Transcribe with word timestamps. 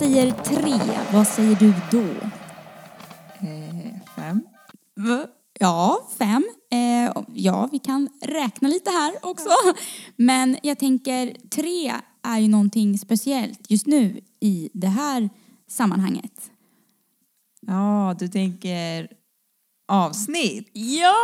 jag 0.00 0.08
säger 0.08 0.30
tre. 0.30 0.98
Vad 1.12 1.26
säger 1.26 1.56
du 1.56 1.74
då? 1.90 2.04
Eh, 3.46 3.94
fem. 4.16 4.42
V- 4.96 5.26
Ja, 5.62 6.08
fem. 6.18 6.44
Eh, 6.70 7.12
ja, 7.34 7.68
vi 7.72 7.78
kan 7.78 8.08
räkna 8.22 8.68
lite 8.68 8.90
här 8.90 9.14
också. 9.22 9.48
Men 10.16 10.56
jag 10.62 10.78
tänker 10.78 11.36
tre 11.50 11.94
är 12.22 12.38
ju 12.38 12.48
någonting 12.48 12.98
speciellt 12.98 13.70
just 13.70 13.86
nu 13.86 14.20
i 14.40 14.70
det 14.72 14.86
här 14.86 15.30
sammanhanget. 15.68 16.50
Ja, 17.60 18.14
du 18.18 18.28
tänker 18.28 19.08
avsnitt. 19.88 20.70
Ja, 20.72 21.14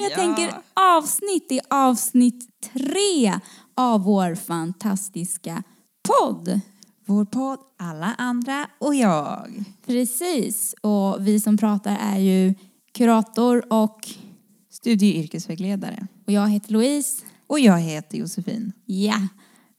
jag 0.00 0.10
Ja. 0.10 0.16
tänker 0.16 0.54
avsnitt 0.74 1.52
i 1.52 1.60
avsnitt 1.70 2.48
tre 2.72 3.34
av 3.76 4.02
vår 4.02 4.34
fantastiska 4.34 5.62
podd. 6.08 6.60
Vår 7.10 7.24
podd 7.24 7.58
Alla 7.76 8.14
andra 8.18 8.66
och 8.78 8.94
jag. 8.94 9.64
Precis, 9.86 10.74
och 10.80 11.26
vi 11.26 11.40
som 11.40 11.56
pratar 11.56 11.98
är 12.00 12.18
ju 12.18 12.54
kurator 12.92 13.72
och, 13.72 14.08
Studie 14.70 15.10
och 15.18 15.24
yrkesvägledare. 15.24 16.06
och 16.26 16.32
jag 16.32 16.48
heter 16.48 16.72
Louise. 16.72 17.22
Och 17.46 17.60
jag 17.60 17.78
heter 17.78 18.18
Josefin. 18.18 18.72
Ja, 18.84 19.28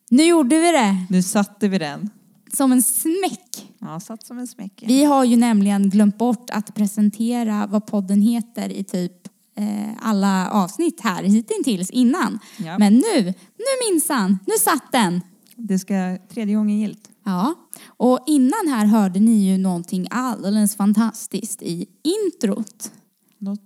nu 0.09 0.23
gjorde 0.23 0.55
vi 0.59 0.71
det 0.71 1.05
Nu 1.09 1.23
satte 1.23 1.67
vi 1.67 1.77
den. 1.77 2.09
som 2.53 2.71
en 2.71 2.81
smäck. 2.81 3.71
Ja, 3.79 3.99
satt 3.99 4.25
som 4.25 4.39
en 4.39 4.47
smäck. 4.47 4.83
Vi 4.87 5.03
har 5.03 5.23
ju 5.23 5.37
nämligen 5.37 5.89
glömt 5.89 6.17
bort 6.17 6.49
att 6.49 6.75
presentera 6.75 7.67
vad 7.67 7.85
podden 7.85 8.21
heter 8.21 8.69
i 8.69 8.83
typ 8.83 9.27
eh, 9.57 9.89
alla 10.01 10.49
avsnitt 10.49 11.01
här 11.01 11.23
hittills 11.23 11.89
innan. 11.89 12.39
Ja. 12.57 12.77
Men 12.77 12.93
nu, 12.93 13.23
nu 13.57 13.91
minsann, 13.91 14.39
nu 14.47 14.53
satt 14.59 14.91
den. 14.91 15.21
Det 15.55 15.79
ska 15.79 16.17
tredje 16.29 16.55
gången 16.55 16.79
gilt. 16.79 17.10
Ja, 17.23 17.55
och 17.87 18.19
innan 18.27 18.67
här 18.67 18.85
hörde 18.85 19.19
ni 19.19 19.31
ju 19.51 19.57
någonting 19.57 20.07
alldeles 20.11 20.75
fantastiskt 20.75 21.61
i 21.61 21.85
introt. 22.03 22.91
Något 23.37 23.61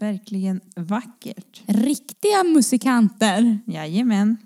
verkligen 0.00 0.60
vackert. 0.76 1.62
Riktiga 1.66 2.44
musikanter. 2.44 3.58
Jajamän. 3.66 4.36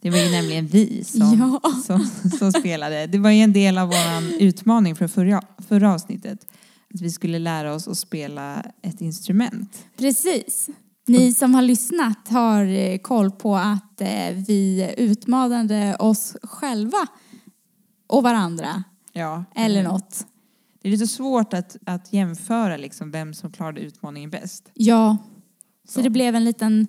Det 0.00 0.10
var 0.10 0.18
ju 0.18 0.30
nämligen 0.30 0.66
vi 0.66 1.04
som, 1.04 1.60
Ja. 1.62 1.72
som, 1.86 2.06
som 2.38 2.52
spelade. 2.52 3.06
Det 3.06 3.18
var 3.18 3.30
ju 3.30 3.40
en 3.42 3.52
del 3.52 3.78
av 3.78 3.88
vår 3.88 4.40
utmaning 4.42 4.96
från 4.96 5.08
förra, 5.08 5.42
förra 5.68 5.94
avsnittet. 5.94 6.46
Att 6.94 7.00
vi 7.00 7.10
skulle 7.10 7.38
lära 7.38 7.74
oss 7.74 7.88
att 7.88 7.98
spela 7.98 8.62
ett 8.82 9.00
instrument. 9.00 9.84
Precis. 9.96 10.68
Ni 11.06 11.34
som 11.34 11.54
har 11.54 11.62
lyssnat 11.62 12.28
har 12.28 12.64
eh, 12.64 12.98
koll 12.98 13.30
på 13.30 13.56
att 13.56 14.00
eh, 14.00 14.30
vi 14.46 14.94
utmanade 14.98 15.96
oss 15.98 16.36
själva 16.42 17.06
och 18.06 18.22
varandra. 18.22 18.84
Ja. 19.12 19.44
Eller 19.54 19.82
något. 19.82 20.26
Det 20.82 20.88
är 20.88 20.92
lite 20.92 21.06
svårt 21.06 21.54
att, 21.54 21.76
att 21.86 22.12
jämföra 22.12 22.76
liksom 22.76 23.10
vem 23.10 23.34
som 23.34 23.52
klarade 23.52 23.80
utmaningen 23.80 24.30
bäst. 24.30 24.70
Ja. 24.74 25.16
Så, 25.88 25.92
Så. 25.92 26.00
det 26.00 26.10
blev 26.10 26.34
en 26.34 26.44
liten, 26.44 26.86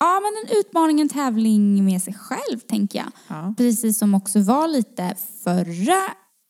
ja 0.00 0.20
men 0.20 0.32
en 0.52 0.58
utmaning, 0.60 1.00
en 1.00 1.08
tävling 1.08 1.84
med 1.84 2.02
sig 2.02 2.14
själv 2.14 2.58
tänker 2.58 2.98
jag. 2.98 3.08
Ja. 3.28 3.54
Precis 3.56 3.98
som 3.98 4.14
också 4.14 4.40
var 4.40 4.68
lite 4.68 5.14
förra 5.44 6.00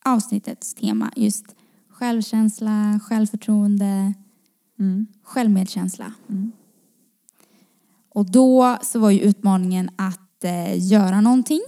avsnittets 0.05 0.75
tema. 0.75 1.13
Just 1.17 1.45
självkänsla, 1.91 3.01
självförtroende, 3.09 4.15
Mm. 4.81 5.07
självmedkänsla. 5.23 6.13
Och 8.09 8.31
då 8.31 8.79
så 8.83 8.99
var 8.99 9.11
ju 9.11 9.21
utmaningen 9.21 9.91
att 9.97 10.45
eh, 10.45 10.91
göra 10.91 11.21
någonting. 11.21 11.63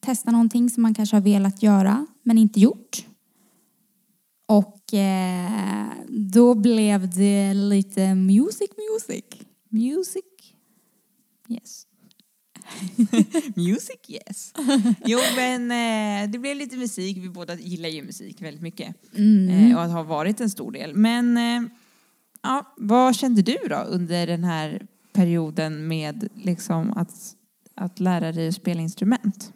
Testa 0.00 0.30
någonting 0.30 0.70
som 0.70 0.82
man 0.82 0.94
kanske 0.94 1.16
har 1.16 1.20
velat 1.20 1.62
göra 1.62 2.06
men 2.22 2.38
inte 2.38 2.60
gjort. 2.60 3.06
Och 4.46 4.94
eh, 4.94 5.90
då 6.08 6.54
blev 6.54 7.10
det 7.14 7.54
lite 7.54 8.14
music 8.14 8.70
music. 8.76 9.24
Music. 9.68 10.24
Yes. 11.48 11.86
Music 13.56 13.98
yes. 14.08 14.52
Jo 15.04 15.18
men 15.36 15.70
eh, 15.70 16.30
det 16.30 16.38
blev 16.38 16.56
lite 16.56 16.76
musik, 16.76 17.16
vi 17.16 17.28
båda 17.28 17.54
gillar 17.54 17.88
ju 17.88 18.02
musik 18.02 18.42
väldigt 18.42 18.62
mycket. 18.62 18.94
Eh, 19.50 19.76
och 19.76 19.82
att 19.82 19.92
ha 19.92 20.02
varit 20.02 20.40
en 20.40 20.50
stor 20.50 20.72
del. 20.72 20.94
Men 20.94 21.36
eh, 21.36 21.70
ja, 22.42 22.74
vad 22.76 23.16
kände 23.16 23.42
du 23.42 23.58
då 23.68 23.76
under 23.76 24.26
den 24.26 24.44
här 24.44 24.86
perioden 25.14 25.88
med 25.88 26.28
liksom 26.34 26.92
att, 26.96 27.34
att 27.74 28.00
lära 28.00 28.32
dig 28.32 28.48
att 28.48 28.54
spela 28.54 28.82
instrument? 28.82 29.52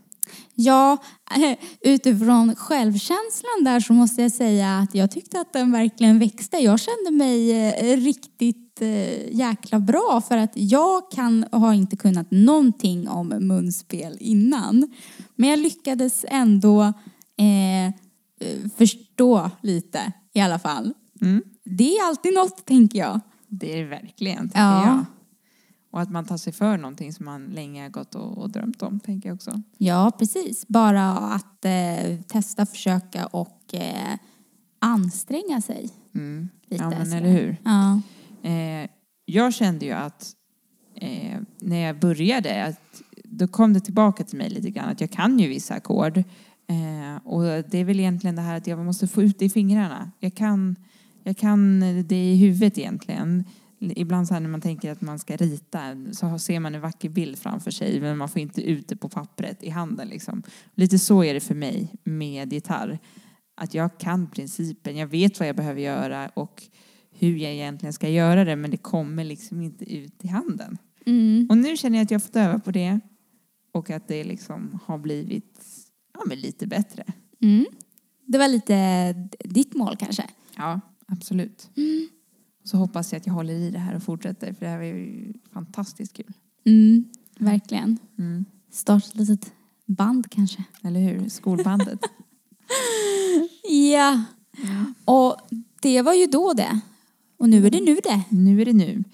Ja, 0.55 0.97
utifrån 1.81 2.55
självkänslan 2.57 3.65
där 3.65 3.81
så 3.81 3.93
måste 3.93 4.23
jag 4.23 4.33
säga 4.33 4.79
att 4.79 4.95
jag 4.95 5.11
tyckte 5.11 5.41
att 5.41 5.53
den 5.53 5.73
verkligen 5.73 6.19
växte. 6.19 6.57
Jag 6.57 6.81
kände 6.81 7.11
mig 7.11 7.53
eh, 7.69 7.97
riktigt 7.97 8.83
eh, 8.83 9.37
jäkla 9.37 9.81
bra 9.81 10.23
för 10.29 10.37
att 10.37 10.53
jag 10.55 11.11
kan, 11.11 11.45
har 11.53 11.73
inte 11.73 11.97
kunnat 11.97 12.27
någonting 12.31 13.09
om 13.09 13.29
munspel 13.29 14.17
innan. 14.21 14.91
Men 15.37 15.49
jag 15.51 15.59
lyckades 15.59 16.25
ändå 16.29 16.83
eh, 17.39 17.87
eh, 17.87 17.93
förstå 18.77 19.51
lite 19.63 20.13
i 20.33 20.41
alla 20.41 20.59
fall. 20.59 20.95
Mm. 21.21 21.43
Det 21.65 21.97
är 21.97 22.09
alltid 22.09 22.35
något 22.35 22.65
tänker 22.67 22.99
jag. 22.99 23.21
Det 23.49 23.73
är 23.73 23.77
det 23.83 23.89
verkligen, 23.89 24.51
Ja. 24.55 24.87
jag. 24.87 25.05
Och 25.91 26.01
att 26.01 26.11
man 26.11 26.25
tar 26.25 26.37
sig 26.37 26.53
för 26.53 26.77
någonting 26.77 27.13
som 27.13 27.25
man 27.25 27.47
länge 27.47 27.83
har 27.83 27.91
gått 27.91 28.15
och, 28.15 28.39
och 28.39 28.51
drömt 28.51 28.83
om, 28.83 29.01
tänker 29.01 29.29
jag 29.29 29.35
också. 29.37 29.63
Ja, 29.79 30.13
precis. 30.19 30.69
Bara 30.69 31.11
att 31.13 31.65
eh, 31.65 32.21
testa, 32.27 32.67
försöka 32.67 33.27
och 33.27 33.75
eh, 33.75 34.19
anstränga 34.79 35.61
sig. 35.61 35.91
Mm. 36.15 36.49
Lite 36.67 36.85
Ja, 36.85 36.91
men 36.91 37.13
eller 37.13 37.31
hur. 37.31 37.57
Ja. 37.65 38.01
Eh, 38.49 38.91
jag 39.25 39.55
kände 39.55 39.87
ju 39.87 39.93
att 39.93 40.35
eh, 40.95 41.41
när 41.59 41.77
jag 41.77 41.99
började, 41.99 42.65
att 42.65 43.03
då 43.25 43.49
kom 43.49 43.73
det 43.73 43.81
tillbaka 43.81 44.25
till 44.25 44.39
mig 44.39 44.51
lite 44.51 44.71
grann 44.71 44.89
att 44.89 45.01
jag 45.01 45.11
kan 45.11 45.39
ju 45.39 45.49
vissa 45.49 45.75
ackord. 45.75 46.19
Eh, 46.19 47.27
och 47.27 47.43
det 47.43 47.79
är 47.79 47.85
väl 47.85 48.01
egentligen 48.01 48.37
det 48.37 48.43
här 48.43 48.57
att 48.57 48.67
jag 48.67 48.79
måste 48.79 49.07
få 49.09 49.23
ut 49.23 49.39
det 49.39 49.45
i 49.45 49.51
fingrarna. 49.51 50.11
Jag 50.21 50.35
kan, 50.35 50.77
jag 51.23 51.37
kan 51.37 51.81
det 52.09 52.33
i 52.33 52.37
huvudet 52.37 52.79
egentligen. 52.79 53.45
Ibland 53.81 54.29
så 54.29 54.35
här 54.35 54.41
när 54.41 54.49
man 54.49 54.61
tänker 54.61 54.93
att 54.93 55.01
man 55.01 55.19
ska 55.19 55.37
rita 55.37 55.97
så 56.13 56.39
ser 56.39 56.61
man 56.61 56.75
en 56.75 56.81
vacker 56.81 57.09
bild 57.09 57.39
framför 57.39 57.71
sig 57.71 58.01
men 58.01 58.19
man 58.19 58.29
får 58.29 58.41
inte 58.41 58.63
ut 58.63 58.89
det 58.89 58.97
på 58.97 59.09
pappret 59.09 59.63
i 59.63 59.71
handen 59.71 60.09
liksom. 60.09 60.43
Lite 60.75 60.99
så 60.99 61.25
är 61.25 61.35
det 61.35 61.41
för 61.41 61.55
mig 61.55 61.95
med 62.05 62.53
gitarr. 62.53 62.99
Att 63.57 63.75
jag 63.75 63.99
kan 63.99 64.31
principen, 64.31 64.97
jag 64.97 65.07
vet 65.07 65.39
vad 65.39 65.49
jag 65.49 65.57
behöver 65.57 65.81
göra 65.81 66.29
och 66.29 66.63
hur 67.11 67.37
jag 67.37 67.53
egentligen 67.53 67.93
ska 67.93 68.09
göra 68.09 68.45
det 68.45 68.57
men 68.57 68.71
det 68.71 68.77
kommer 68.77 69.25
liksom 69.25 69.63
inte 69.63 69.93
ut 69.95 70.25
i 70.25 70.29
handen. 70.29 70.79
Mm. 71.07 71.47
Och 71.51 71.59
nu 71.59 71.77
känner 71.77 71.99
jag 71.99 72.05
att 72.05 72.11
jag 72.11 72.19
har 72.19 72.27
fått 72.27 72.37
öva 72.37 72.59
på 72.59 72.71
det 72.71 73.01
och 73.73 73.91
att 73.91 74.09
det 74.09 74.25
liksom 74.25 74.79
har 74.85 74.99
blivit 74.99 75.61
ja, 76.15 76.21
men 76.27 76.41
lite 76.41 76.67
bättre. 76.67 77.05
Mm. 77.41 77.67
Det 78.27 78.39
var 78.39 78.49
lite 78.49 79.13
ditt 79.45 79.75
mål 79.75 79.97
kanske? 79.97 80.25
Ja, 80.57 80.81
absolut. 81.07 81.71
Så 82.69 82.77
hoppas 82.77 83.13
jag 83.13 83.21
att 83.21 83.27
jag 83.27 83.35
håller 83.35 83.55
i 83.55 83.71
det 83.71 83.79
här 83.79 83.97
och 83.97 84.03
fortsätter 84.03 84.53
för 84.53 84.61
det 84.61 84.71
här 84.71 84.83
ju 84.83 85.33
fantastiskt 85.53 86.13
kul. 86.13 86.33
Mm. 86.65 87.05
Verkligen. 87.39 87.99
Mm. 88.19 88.45
Starta 88.71 89.07
ett 89.07 89.15
litet 89.15 89.53
band 89.87 90.31
kanske? 90.31 90.65
Eller 90.83 91.01
hur? 91.01 91.29
Skolbandet. 91.29 92.01
Ja. 93.71 94.23
Och 95.05 95.37
det 95.81 96.03
var 96.03 96.15
ju 96.15 96.27
då 96.27 96.53
det. 96.53 96.81
Och 97.37 97.49
nu 97.49 97.67
är 97.67 97.71
det 97.71 97.81
nu 97.81 97.99
det. 98.05 98.23
nu 98.29 98.61
är 98.61 98.65
det 98.65 98.73
nu. 98.73 99.05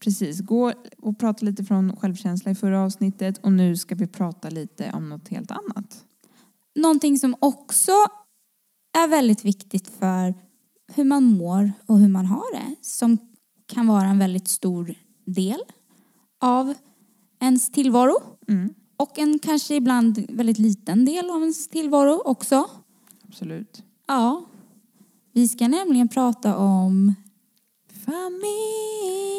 Precis, 0.00 0.40
gå 0.40 0.72
och 0.98 1.18
prata 1.18 1.46
lite 1.46 1.64
från 1.64 1.96
självkänsla 1.96 2.50
i 2.50 2.54
förra 2.54 2.80
avsnittet 2.80 3.38
och 3.38 3.52
nu 3.52 3.76
ska 3.76 3.94
vi 3.94 4.06
prata 4.06 4.50
lite 4.50 4.90
om 4.94 5.08
något 5.08 5.28
helt 5.28 5.50
annat. 5.50 6.04
Någonting 6.74 7.18
som 7.18 7.36
också 7.38 7.92
är 8.98 9.08
väldigt 9.08 9.44
viktigt 9.44 9.88
för 9.88 10.34
hur 10.94 11.04
man 11.04 11.24
mår 11.24 11.72
och 11.86 11.98
hur 11.98 12.08
man 12.08 12.26
har 12.26 12.54
det. 12.54 12.74
Som 12.80 13.18
kan 13.66 13.86
vara 13.86 14.04
en 14.04 14.18
väldigt 14.18 14.48
stor 14.48 14.94
del 15.24 15.60
av 16.40 16.74
ens 17.40 17.70
tillvaro. 17.70 18.16
Mm. 18.48 18.74
Och 18.96 19.18
en 19.18 19.38
kanske 19.38 19.74
ibland 19.74 20.26
väldigt 20.28 20.58
liten 20.58 21.04
del 21.04 21.30
av 21.30 21.40
ens 21.40 21.68
tillvaro 21.68 22.22
också. 22.24 22.70
Absolut. 23.28 23.82
Ja. 24.06 24.44
Vi 25.32 25.48
ska 25.48 25.68
nämligen 25.68 26.08
prata 26.08 26.56
om 26.56 27.14
Familj! 28.04 29.36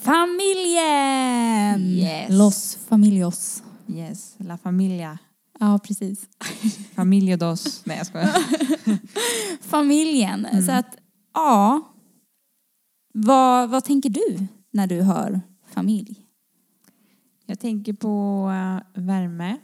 familjen! 0.00 1.80
Yes. 1.80 2.30
Los 2.30 2.78
familios. 2.88 3.62
Yes, 3.88 4.34
la 4.38 4.58
familia. 4.58 5.18
Ja, 5.62 5.78
precis. 5.78 6.28
Familjo 6.94 7.36
dos. 7.36 7.86
Nej 7.86 7.96
jag 7.96 8.06
skojar. 8.06 8.34
Familjen. 9.60 10.66
Så 10.66 10.72
att, 10.72 10.96
ja. 11.34 11.92
Vad, 13.12 13.70
vad 13.70 13.84
tänker 13.84 14.10
du 14.10 14.46
när 14.70 14.86
du 14.86 15.02
hör 15.02 15.40
familj? 15.66 16.26
Jag 17.46 17.60
tänker 17.60 17.92
på 17.92 18.46
eh, 18.50 19.02
värme 19.02 19.58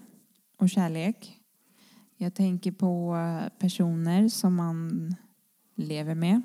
och 0.56 0.70
kärlek. 0.70 1.40
Jag 2.16 2.34
tänker 2.34 2.72
på 2.72 3.16
personer 3.58 4.28
som 4.28 4.54
man 4.54 5.14
lever 5.74 6.14
med. 6.14 6.42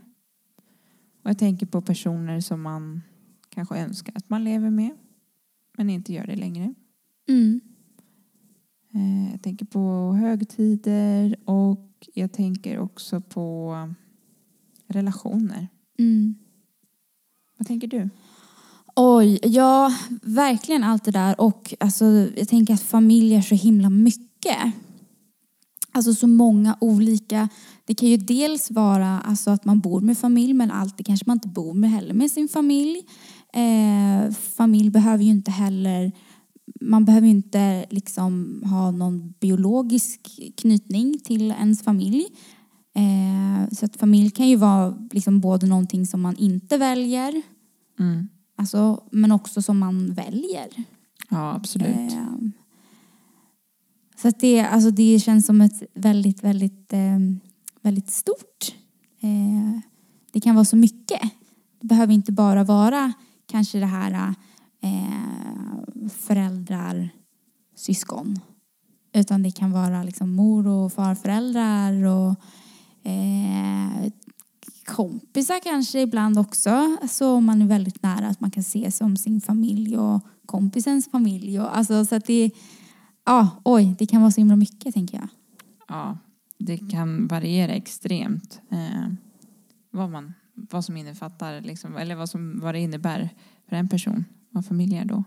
Och 1.24 1.30
jag 1.30 1.38
tänker 1.38 1.66
på 1.66 1.82
personer 1.82 2.42
som 2.42 2.62
man 2.62 3.02
kanske 3.50 3.78
önskar 3.78 4.14
att 4.16 4.30
man 4.30 4.44
lever 4.44 4.70
med 4.70 4.92
men 5.78 5.90
inte 5.90 6.14
gör 6.14 6.28
det 6.28 6.36
längre. 6.36 6.74
Mm. 7.30 7.62
Eh, 8.94 9.32
Jag 9.32 9.42
tänker 9.42 9.66
på 9.66 10.14
högtider 10.22 11.36
och 11.46 12.10
jag 12.14 12.32
tänker 12.32 12.80
också 12.80 13.22
på 13.22 13.76
relationer. 14.88 15.68
Mm. 16.00 16.36
Vad 17.58 17.68
tänker 17.68 17.88
du? 17.88 18.10
Oj, 18.96 19.40
ja, 19.44 19.94
verkligen 20.22 20.84
allt 20.84 21.04
det 21.04 21.12
där. 21.12 21.42
Och 21.42 21.74
alltså, 21.80 22.06
jag 22.38 22.48
tänker 22.48 22.74
att 22.74 22.82
familj 22.82 23.36
är 23.36 23.42
så 23.42 23.56
himla 23.56 23.90
mycket. 23.90 24.58
Alltså 25.92 26.14
så 26.14 26.28
många 26.28 26.78
olika. 26.82 27.50
Det 27.86 27.96
kan 27.96 28.10
ju 28.10 28.18
dels 28.18 28.72
vara 28.72 29.20
alltså, 29.20 29.52
att 29.52 29.66
man 29.66 29.80
bor 29.80 30.02
med 30.02 30.18
familj 30.18 30.54
men 30.54 30.72
alltid 30.72 31.06
kanske 31.06 31.24
man 31.28 31.38
inte 31.38 31.48
bor 31.48 31.74
med 31.74 31.92
heller 31.92 32.14
med 32.14 32.32
sin 32.32 32.48
familj. 32.48 33.02
Eh, 33.54 34.32
familj 34.34 34.90
behöver 34.90 35.24
ju 35.24 35.30
inte 35.30 35.52
heller 35.52 36.12
man 36.82 37.06
behöver 37.06 37.28
inte 37.28 37.86
liksom 37.90 38.64
ha 38.66 38.92
någon 38.92 39.34
biologisk 39.40 40.40
knytning 40.58 41.20
till 41.24 41.52
ens 41.52 41.84
familj. 41.84 42.26
Eh, 42.96 43.70
så 43.72 43.86
att 43.86 43.98
familj 43.98 44.30
kan 44.30 44.48
ju 44.48 44.56
vara 44.56 44.98
liksom 45.12 45.40
både 45.40 45.68
någonting 45.68 46.06
som 46.06 46.22
man 46.22 46.36
inte 46.36 46.78
väljer 46.78 47.42
Mm. 48.02 48.30
Alltså, 48.56 49.04
men 49.12 49.32
också 49.32 49.62
som 49.62 49.80
man 49.80 50.14
väljer. 50.14 50.68
Ja, 51.30 51.54
absolut. 51.56 52.12
Eh, 52.12 52.38
så 54.16 54.28
att 54.28 54.40
det, 54.40 54.60
alltså 54.60 54.92
det 54.92 55.20
känns 55.20 55.46
som 55.46 55.62
ett 55.62 55.84
väldigt, 55.94 56.44
väldigt, 56.44 56.94
eh, 56.94 57.20
väldigt 57.82 58.10
stort. 58.10 58.76
Eh, 59.20 59.80
det 60.32 60.40
kan 60.40 60.56
vara 60.56 60.66
så 60.66 60.76
mycket. 60.76 61.22
Det 61.80 61.88
behöver 61.88 62.14
inte 62.14 62.32
bara 62.32 62.64
vara 62.64 63.14
kanske 63.46 63.80
det 63.80 63.86
här 63.86 64.36
eh, 64.82 66.10
föräldrar, 66.10 67.10
syskon. 67.76 68.40
Utan 69.14 69.44
det 69.44 69.52
kan 69.52 69.72
vara 69.72 70.04
liksom 70.04 70.36
mor 70.36 70.68
och 70.68 70.94
farföräldrar 70.94 72.04
och 72.04 72.36
eh, 73.04 74.12
kompisar 74.86 75.60
kanske 75.64 76.02
ibland 76.02 76.40
också. 76.40 76.98
Så 77.10 77.34
om 77.34 77.46
man 77.46 77.62
är 77.62 77.66
väldigt 77.66 78.04
nära 78.04 78.28
att 78.28 78.40
man 78.40 78.52
kan 78.52 78.64
se 78.64 78.92
som 78.92 79.18
sin 79.18 79.42
familj 79.42 79.98
och 79.98 80.22
kompisens 80.46 81.12
familj. 81.12 81.60
Och, 81.60 81.78
alltså, 81.78 82.06
så 82.06 82.16
att 82.16 82.26
det, 82.26 82.52
ja, 83.26 83.50
oj, 83.64 83.96
det 84.00 84.06
kan 84.06 84.22
vara 84.22 84.32
så 84.32 84.42
himla 84.42 84.56
mycket 84.56 84.94
tänker 84.94 85.18
jag. 85.18 85.28
Ja, 85.88 86.18
det 86.58 86.78
kan 86.78 87.28
variera 87.28 87.72
extremt. 87.72 88.62
Eh, 88.72 89.14
vad, 89.92 90.10
man, 90.10 90.34
vad 90.54 90.86
som 90.86 90.98
innefattar, 90.98 91.62
liksom, 91.62 91.98
eller 91.98 92.16
vad, 92.16 92.30
som, 92.30 92.60
vad 92.60 92.76
det 92.76 92.80
innebär 92.80 93.30
för 93.70 93.76
en 93.76 93.90
person. 93.90 94.26
Vad 94.52 94.66
familj 94.66 94.96
är 94.96 95.06
då. 95.06 95.24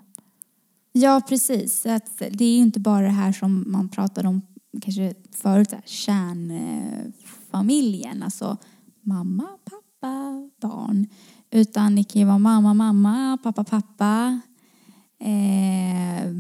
Ja, 0.93 1.21
precis. 1.29 1.87
Att 1.87 2.19
det 2.19 2.45
är 2.45 2.57
ju 2.57 2.63
inte 2.63 2.81
bara 2.81 3.03
det 3.03 3.09
här 3.09 3.33
som 3.33 3.65
man 3.67 3.89
pratade 3.89 4.29
om 4.29 4.43
kanske 4.83 5.15
förut, 5.31 5.73
här, 5.73 5.83
kärnfamiljen. 5.87 8.23
Alltså 8.23 8.57
mamma, 9.01 9.49
pappa, 9.65 10.51
barn. 10.61 11.07
Utan 11.51 11.97
det 11.97 12.05
kan 12.05 12.21
ju 12.21 12.27
vara 12.27 12.39
mamma, 12.39 12.75
mamma, 12.75 13.39
pappa, 13.43 13.65
pappa. 13.65 14.41
Eh, 15.19 16.31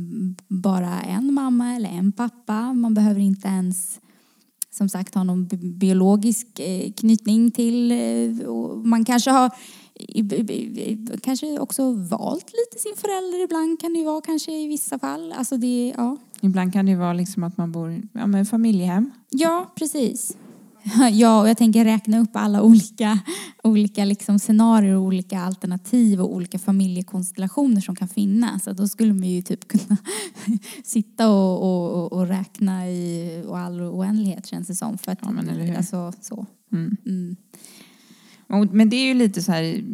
bara 0.48 1.02
en 1.02 1.34
mamma 1.34 1.74
eller 1.74 1.88
en 1.88 2.12
pappa. 2.12 2.72
Man 2.72 2.94
behöver 2.94 3.20
inte 3.20 3.48
ens 3.48 4.00
som 4.70 4.88
sagt 4.88 5.14
ha 5.14 5.24
någon 5.24 5.46
biologisk 5.78 6.58
eh, 6.58 6.92
knytning 6.92 7.50
till. 7.50 7.90
Eh, 7.90 7.96
man 8.84 9.04
kanske 9.04 9.30
har 9.30 9.50
kanske 11.22 11.58
också 11.58 11.92
valt 11.92 12.46
lite 12.52 12.82
sin 12.82 12.94
förälder 12.96 13.44
ibland 13.44 13.80
kan 13.80 13.92
det 13.92 13.98
ju 13.98 14.04
vara 14.04 14.20
kanske 14.20 14.52
i 14.52 14.66
vissa 14.68 14.98
fall. 14.98 15.32
Alltså 15.32 15.56
det, 15.56 15.94
ja. 15.96 16.16
Ibland 16.40 16.72
kan 16.72 16.84
det 16.86 16.92
ju 16.92 16.98
vara 16.98 17.12
liksom 17.12 17.44
att 17.44 17.56
man 17.56 17.72
bor 17.72 18.02
ja, 18.12 18.26
med 18.26 18.48
familjehem. 18.48 19.10
Ja, 19.30 19.72
precis. 19.76 20.36
Ja, 21.12 21.40
och 21.40 21.48
jag 21.48 21.56
tänker 21.58 21.84
räkna 21.84 22.18
upp 22.20 22.30
alla 22.32 22.62
olika, 22.62 23.18
olika 23.62 24.04
liksom 24.04 24.38
scenarier 24.38 24.94
och 24.96 25.02
olika 25.02 25.40
alternativ 25.40 26.20
och 26.20 26.34
olika 26.34 26.58
familjekonstellationer 26.58 27.80
som 27.80 27.96
kan 27.96 28.08
finnas. 28.08 28.64
Så 28.64 28.72
då 28.72 28.88
skulle 28.88 29.14
man 29.14 29.28
ju 29.28 29.42
typ 29.42 29.68
kunna 29.68 29.96
sitta 30.84 31.30
och, 31.30 31.62
och, 31.62 31.92
och- 32.04 32.12
och 32.12 32.26
räkna 32.28 32.90
i 32.90 33.42
och 33.46 33.58
all 33.58 33.80
oändlighet 33.80 34.46
känns 34.46 34.66
det 34.68 34.74
som. 34.74 34.98
För 34.98 35.12
att, 35.12 35.18
Ja, 35.22 35.30
men 35.30 35.48
eller 35.48 35.64
hur? 35.64 35.76
Alltså, 35.76 36.12
så. 36.20 36.46
Mm. 36.72 36.96
Mm. 37.06 37.36
Men 38.48 38.88
det 38.88 38.96
är 38.96 39.06
ju 39.06 39.14
lite 39.14 39.42
så 39.42 39.52
här, 39.52 39.84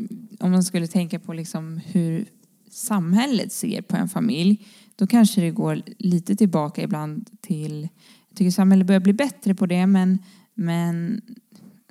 om 0.41 0.51
man 0.51 0.63
skulle 0.63 0.87
tänka 0.87 1.19
på 1.19 1.33
liksom 1.33 1.81
hur 1.87 2.27
samhället 2.71 3.53
ser 3.53 3.83
på 3.83 3.97
en 3.97 4.09
familj, 4.09 4.67
då 4.97 5.07
kanske 5.07 5.41
det 5.41 5.51
går 5.51 5.83
lite 5.99 6.37
tillbaka 6.37 6.83
ibland 6.83 7.31
till, 7.41 7.89
jag 8.29 8.37
tycker 8.37 8.51
samhället 8.51 8.87
börjar 8.87 9.01
bli 9.01 9.13
bättre 9.13 9.55
på 9.55 9.67
det, 9.67 9.87
men, 9.87 10.19
men 10.55 11.21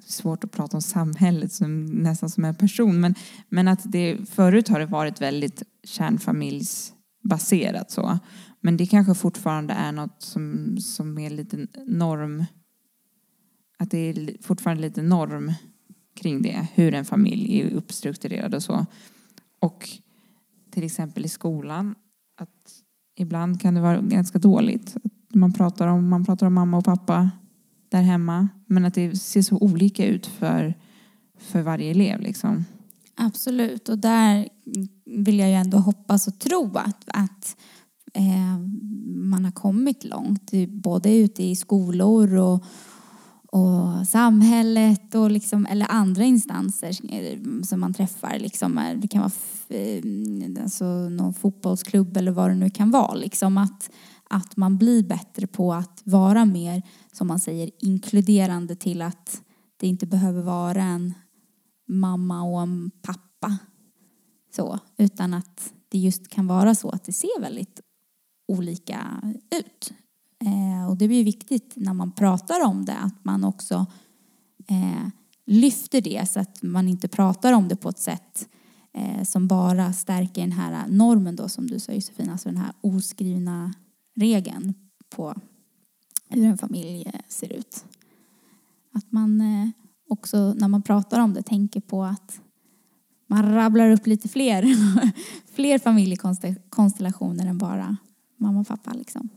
svårt 0.05 0.43
att 0.43 0.51
prata 0.51 0.77
om 0.77 0.81
samhället 0.81 1.53
som, 1.53 1.85
nästan 1.85 2.29
som 2.29 2.45
en 2.45 2.55
person, 2.55 2.99
men, 2.99 3.15
men 3.49 3.67
att 3.67 3.91
det 3.91 4.17
förut 4.29 4.67
har 4.67 4.79
det 4.79 4.85
varit 4.85 5.21
väldigt 5.21 5.63
kärnfamiljsbaserat 5.83 7.91
så. 7.91 8.19
Men 8.61 8.77
det 8.77 8.85
kanske 8.85 9.15
fortfarande 9.15 9.73
är 9.73 9.91
något 9.91 10.21
som, 10.21 10.77
som 10.77 11.17
är 11.17 11.29
lite 11.29 11.67
norm, 11.85 12.45
att 13.77 13.91
det 13.91 13.97
är 13.97 14.41
fortfarande 14.41 14.81
lite 14.81 15.01
norm 15.01 15.53
kring 16.19 16.41
det, 16.41 16.67
hur 16.73 16.93
en 16.93 17.05
familj 17.05 17.59
är 17.59 17.71
uppstrukturerad 17.73 18.55
och 18.55 18.63
så. 18.63 18.85
Och 19.59 19.89
till 20.71 20.83
exempel 20.83 21.25
i 21.25 21.29
skolan, 21.29 21.95
att 22.37 22.83
ibland 23.15 23.61
kan 23.61 23.73
det 23.73 23.81
vara 23.81 24.01
ganska 24.01 24.39
dåligt. 24.39 24.95
Man, 25.33 25.53
pratar 25.53 25.87
om, 25.87 26.09
man 26.09 26.25
pratar 26.25 26.47
om 26.47 26.53
mamma 26.53 26.77
och 26.77 26.85
pappa 26.85 27.31
där 27.89 28.01
hemma, 28.01 28.47
men 28.65 28.85
att 28.85 28.93
det 28.93 29.15
ser 29.15 29.41
så 29.41 29.57
olika 29.57 30.05
ut 30.05 30.27
för, 30.27 30.73
för 31.39 31.61
varje 31.61 31.91
elev. 31.91 32.21
Liksom. 32.21 32.65
Absolut, 33.15 33.89
och 33.89 33.97
där 33.97 34.49
vill 35.05 35.39
jag 35.39 35.49
ju 35.49 35.55
ändå 35.55 35.77
hoppas 35.77 36.27
och 36.27 36.39
tro 36.39 36.71
att, 36.77 37.03
att 37.07 37.57
eh, 38.13 38.57
man 39.05 39.45
har 39.45 39.51
kommit 39.51 40.03
långt, 40.03 40.51
både 40.67 41.17
ute 41.17 41.43
i 41.43 41.55
skolor 41.55 42.35
och, 42.35 42.63
och 43.51 44.07
samhället 44.07 45.15
och 45.15 45.31
liksom, 45.31 45.65
eller 45.65 45.85
andra 45.89 46.23
instanser 46.23 46.91
som 47.65 47.79
man 47.79 47.93
träffar. 47.93 48.39
Liksom, 48.39 48.77
eh, 48.77 48.97
det 48.97 49.07
kan 49.07 49.21
vara 49.21 49.31
eh, 49.69 50.63
alltså 50.63 50.85
någon 51.09 51.33
fotbollsklubb 51.33 52.17
eller 52.17 52.31
vad 52.31 52.49
det 52.49 52.55
nu 52.55 52.69
kan 52.69 52.91
vara. 52.91 53.13
Liksom 53.13 53.57
att, 53.57 53.89
att 54.29 54.57
man 54.57 54.77
blir 54.77 55.03
bättre 55.03 55.47
på 55.47 55.73
att 55.73 56.01
vara 56.03 56.45
mer, 56.45 56.83
som 57.11 57.27
man 57.27 57.39
säger, 57.39 57.71
inkluderande 57.79 58.75
till 58.75 59.01
att 59.01 59.41
det 59.77 59.87
inte 59.87 60.05
behöver 60.05 60.41
vara 60.41 60.83
en 60.83 61.13
mamma 61.87 62.43
och 62.43 62.61
en 62.61 62.91
pappa. 63.01 63.57
Så, 64.55 64.79
utan 64.97 65.33
att 65.33 65.73
det 65.89 65.97
just 65.97 66.27
kan 66.27 66.47
vara 66.47 66.75
så 66.75 66.89
att 66.89 67.03
det 67.03 67.13
ser 67.13 67.41
väldigt 67.41 67.81
olika 68.47 69.21
ut. 69.59 69.93
Eh, 70.45 70.89
och 70.89 70.97
det 70.97 71.07
blir 71.07 71.23
viktigt 71.23 71.73
när 71.75 71.93
man 71.93 72.11
pratar 72.11 72.65
om 72.65 72.85
det 72.85 72.97
att 72.97 73.25
man 73.25 73.43
också 73.43 73.85
eh, 74.67 75.07
lyfter 75.45 76.01
det 76.01 76.29
så 76.29 76.39
att 76.39 76.63
man 76.63 76.87
inte 76.87 77.07
pratar 77.07 77.53
om 77.53 77.67
det 77.67 77.75
på 77.75 77.89
ett 77.89 77.99
sätt 77.99 78.49
eh, 78.93 79.23
som 79.23 79.47
bara 79.47 79.93
stärker 79.93 80.41
den 80.41 80.51
här 80.51 80.87
normen 80.87 81.35
då 81.35 81.49
som 81.49 81.67
du 81.67 81.79
sa 81.79 81.91
Josefin, 81.91 82.29
alltså 82.29 82.49
den 82.49 82.57
här 82.57 82.73
oskrivna 82.81 83.73
regeln 84.15 84.73
på 85.09 85.35
hur 86.29 86.45
en 86.45 86.57
familj 86.57 87.03
eh, 87.13 87.19
ser 87.27 87.53
ut. 87.53 87.85
Att 88.93 89.11
man 89.11 89.41
eh, 89.41 89.69
också 90.09 90.53
när 90.53 90.67
man 90.67 90.81
pratar 90.81 91.19
om 91.19 91.33
det 91.33 91.43
tänker 91.43 91.81
på 91.81 92.03
att 92.03 92.41
man 93.27 93.53
rabblar 93.53 93.91
upp 93.91 94.07
lite 94.07 94.29
fler, 94.29 94.65
fler 95.53 95.79
familjekonstellationer 95.79 97.45
än 97.45 97.57
bara 97.57 97.97
mamma 98.37 98.59
och 98.59 98.67
pappa. 98.67 98.93
Liksom. 98.93 99.29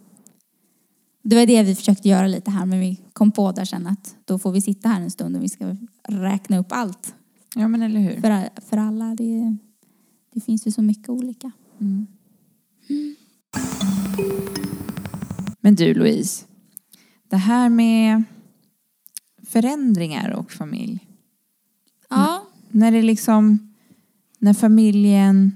Det 1.23 1.37
var 1.37 1.47
det 1.47 1.63
vi 1.63 1.75
försökte 1.75 2.09
göra 2.09 2.27
lite 2.27 2.51
här 2.51 2.67
men 2.67 2.81
vi 2.81 3.01
kom 3.13 3.33
på 3.33 3.53
där 3.53 3.65
sen 3.65 3.87
att 3.87 4.17
då 4.25 4.39
får 4.39 4.53
vi 4.53 4.61
sitta 4.61 4.89
här 4.89 5.01
en 5.01 5.11
stund 5.11 5.37
och 5.37 5.43
vi 5.43 5.49
ska 5.49 5.77
räkna 6.09 6.59
upp 6.59 6.67
allt 6.73 7.15
Ja, 7.55 7.69
men 7.69 7.83
eller 7.83 8.01
hur? 8.01 8.21
för, 8.21 8.61
för 8.61 8.77
alla. 8.77 9.15
Det, 9.15 9.57
det 10.35 10.41
finns 10.41 10.67
ju 10.67 10.71
så 10.71 10.83
mycket 10.83 11.09
olika. 11.09 11.51
Mm. 11.81 12.07
Men 15.61 15.75
du 15.75 15.95
Louise, 15.95 16.45
det 17.29 17.37
här 17.37 17.69
med 17.69 18.23
förändringar 19.47 20.31
och 20.31 20.53
familj. 20.53 21.09
Ja, 22.11 22.43
När 22.71 22.93
det 22.93 23.03
liksom, 23.03 23.75
när 24.39 24.55
familjen 24.55 25.53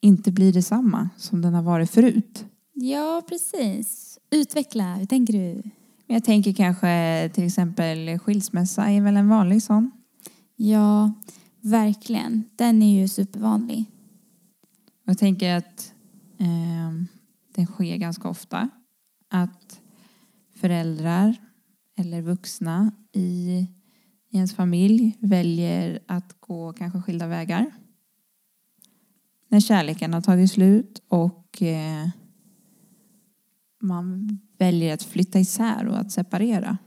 inte 0.00 0.32
blir 0.32 0.52
detsamma 0.52 1.08
som 1.16 1.42
den 1.42 1.54
har 1.54 1.62
varit 1.62 1.90
förut. 1.90 2.44
ja 2.72 3.22
precis. 3.28 4.07
Utveckla, 4.30 4.94
hur 4.94 5.06
tänker 5.06 5.32
du? 5.32 5.62
Jag 6.06 6.24
tänker 6.24 6.52
kanske 6.52 7.30
till 7.34 7.46
exempel 7.46 8.18
skilsmässa 8.18 8.90
är 8.90 9.00
väl 9.00 9.16
en 9.16 9.28
vanlig 9.28 9.62
sån. 9.62 9.90
Ja, 10.56 11.12
verkligen. 11.60 12.44
Den 12.56 12.82
är 12.82 13.00
ju 13.00 13.08
supervanlig. 13.08 13.84
Jag 15.04 15.18
tänker 15.18 15.56
att 15.56 15.92
eh, 16.38 16.92
den 17.54 17.66
sker 17.66 17.96
ganska 17.96 18.28
ofta. 18.28 18.68
Att 19.28 19.80
föräldrar 20.54 21.36
eller 21.96 22.22
vuxna 22.22 22.92
i, 23.12 23.66
i 24.30 24.36
ens 24.36 24.54
familj 24.54 25.16
väljer 25.20 26.00
att 26.06 26.40
gå 26.40 26.72
kanske 26.72 27.02
skilda 27.02 27.26
vägar. 27.26 27.70
När 29.48 29.60
kärleken 29.60 30.14
har 30.14 30.20
tagit 30.20 30.50
slut 30.50 31.02
och 31.08 31.62
eh, 31.62 32.08
man 33.80 34.38
väljer 34.58 34.94
att 34.94 35.02
flytta 35.02 35.38
isär 35.38 35.86
och 35.86 35.98
att 35.98 36.12
separera. 36.12 36.78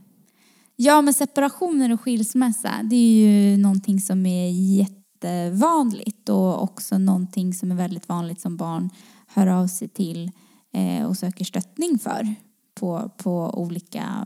Ja, 0.75 1.01
men 1.01 1.13
separationer 1.13 1.93
och 1.93 2.01
skilsmässa, 2.01 2.71
det 2.83 2.95
är 2.95 3.25
ju 3.27 3.57
någonting 3.57 4.01
som 4.01 4.25
är 4.25 4.50
jättevanligt 4.50 6.29
och 6.29 6.63
också 6.63 6.98
någonting 6.98 7.53
som 7.53 7.71
är 7.71 7.75
väldigt 7.75 8.10
vanligt 8.10 8.41
som 8.41 8.57
barn 8.57 8.89
hör 9.27 9.48
av 9.48 9.67
sig 9.67 9.88
till 9.88 10.31
eh, 10.74 11.05
och 11.05 11.17
söker 11.17 11.45
stöttning 11.45 12.00
för 12.00 12.36
på, 12.74 13.12
på 13.17 13.60
olika 13.62 14.25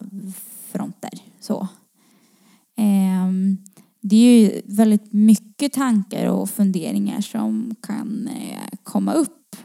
fronter. 0.71 1.19
Så. 1.39 1.67
Ehm, 2.77 3.57
det 4.01 4.15
är 4.15 4.39
ju 4.39 4.61
väldigt 4.65 5.13
mycket 5.13 5.73
tankar 5.73 6.27
och 6.27 6.49
funderingar 6.49 7.21
som 7.21 7.75
kan 7.81 8.27
eh, 8.27 8.77
komma 8.83 9.13
upp. 9.13 9.55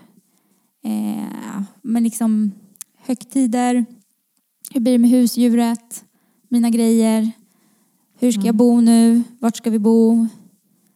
Eh, 0.85 1.63
men 1.83 2.03
liksom 2.03 2.53
högtider, 3.11 3.85
hur 4.71 4.81
blir 4.81 4.93
det 4.93 4.99
med 4.99 5.11
husdjuret, 5.11 6.05
mina 6.49 6.71
grejer, 6.71 7.33
hur 8.19 8.33
ska 8.33 8.43
jag 8.43 8.55
bo 8.55 8.81
nu, 8.81 9.23
vart 9.39 9.57
ska 9.57 9.71
vi 9.71 9.79
bo? 9.79 10.27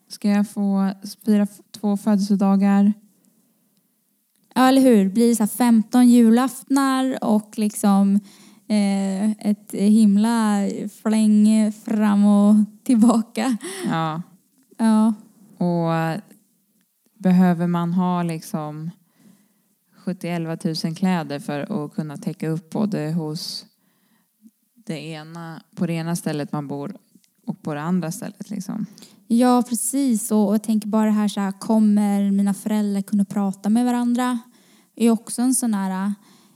Ska 0.09 0.29
jag 0.29 0.49
få 0.49 0.91
fira 1.25 1.47
två 1.71 1.97
födelsedagar? 1.97 2.93
Ja, 4.55 4.69
eller 4.69 4.83
hur? 4.83 5.09
Blir 5.09 5.29
det 5.29 5.37
så 5.37 5.43
här 5.43 5.49
15 5.49 6.09
julaftnar 6.09 7.25
och 7.25 7.59
liksom 7.59 8.21
eh, 8.69 9.31
ett 9.31 9.73
himla 9.73 10.59
fläng 11.03 11.73
fram 11.73 12.25
och 12.25 12.55
tillbaka? 12.85 13.57
Ja. 13.87 14.23
Ja. 14.79 15.15
Och 15.59 16.23
behöver 17.19 17.67
man 17.67 17.93
ha 17.93 18.23
liksom 18.23 18.91
71 20.05 20.65
000 20.85 20.95
kläder 20.97 21.39
för 21.39 21.85
att 21.85 21.95
kunna 21.95 22.17
täcka 22.17 22.49
upp 22.49 22.71
både 22.71 23.13
hos 23.13 23.67
det 24.75 24.99
ena, 25.05 25.63
på 25.75 25.87
det 25.87 25.93
ena 25.93 26.17
stället 26.17 26.53
man 26.53 26.69
bor 26.69 26.97
och 27.47 27.63
på 27.63 27.75
det 27.75 27.81
andra 27.81 28.13
stället 28.13 28.51
liksom. 28.51 28.87
Ja, 29.27 29.63
precis. 29.69 30.31
Och, 30.31 30.49
och 30.49 30.55
jag 30.55 30.63
tänker 30.63 30.89
bara 30.89 31.05
det 31.05 31.11
här 31.11 31.29
så 31.29 31.41
här, 31.41 31.53
kommer 31.53 32.31
mina 32.31 32.55
föräldrar 32.55 33.03
kunna 33.03 33.25
prata 33.25 33.69
med 33.69 33.85
varandra? 33.85 34.39
Det 34.95 35.05
är 35.07 35.11
också 35.11 35.43
en 35.43 35.55
sån 35.55 35.75
här 35.75 36.13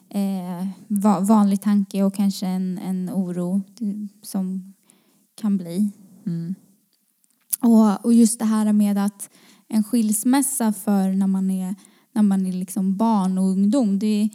eh, 0.09 0.67
va- 0.89 1.21
vanlig 1.21 1.63
tanke 1.63 2.03
och 2.03 2.15
kanske 2.15 2.47
en, 2.47 2.79
en 2.79 3.11
oro 3.11 3.63
som 4.23 4.75
kan 5.41 5.57
bli. 5.57 5.93
Mm. 6.27 6.55
Och, 7.61 8.05
och 8.05 8.13
just 8.13 8.39
det 8.39 8.45
här 8.45 8.73
med 8.73 8.99
att 8.99 9.31
en 9.69 9.85
skilsmässa 9.85 10.73
för 10.73 11.09
när 11.09 11.27
man 11.27 11.51
är, 11.51 11.75
när 12.19 12.23
man 12.23 12.47
är 12.47 12.53
liksom 12.53 12.97
barn 12.97 13.39
och 13.39 13.45
ungdom, 13.45 13.99
det, 13.99 14.29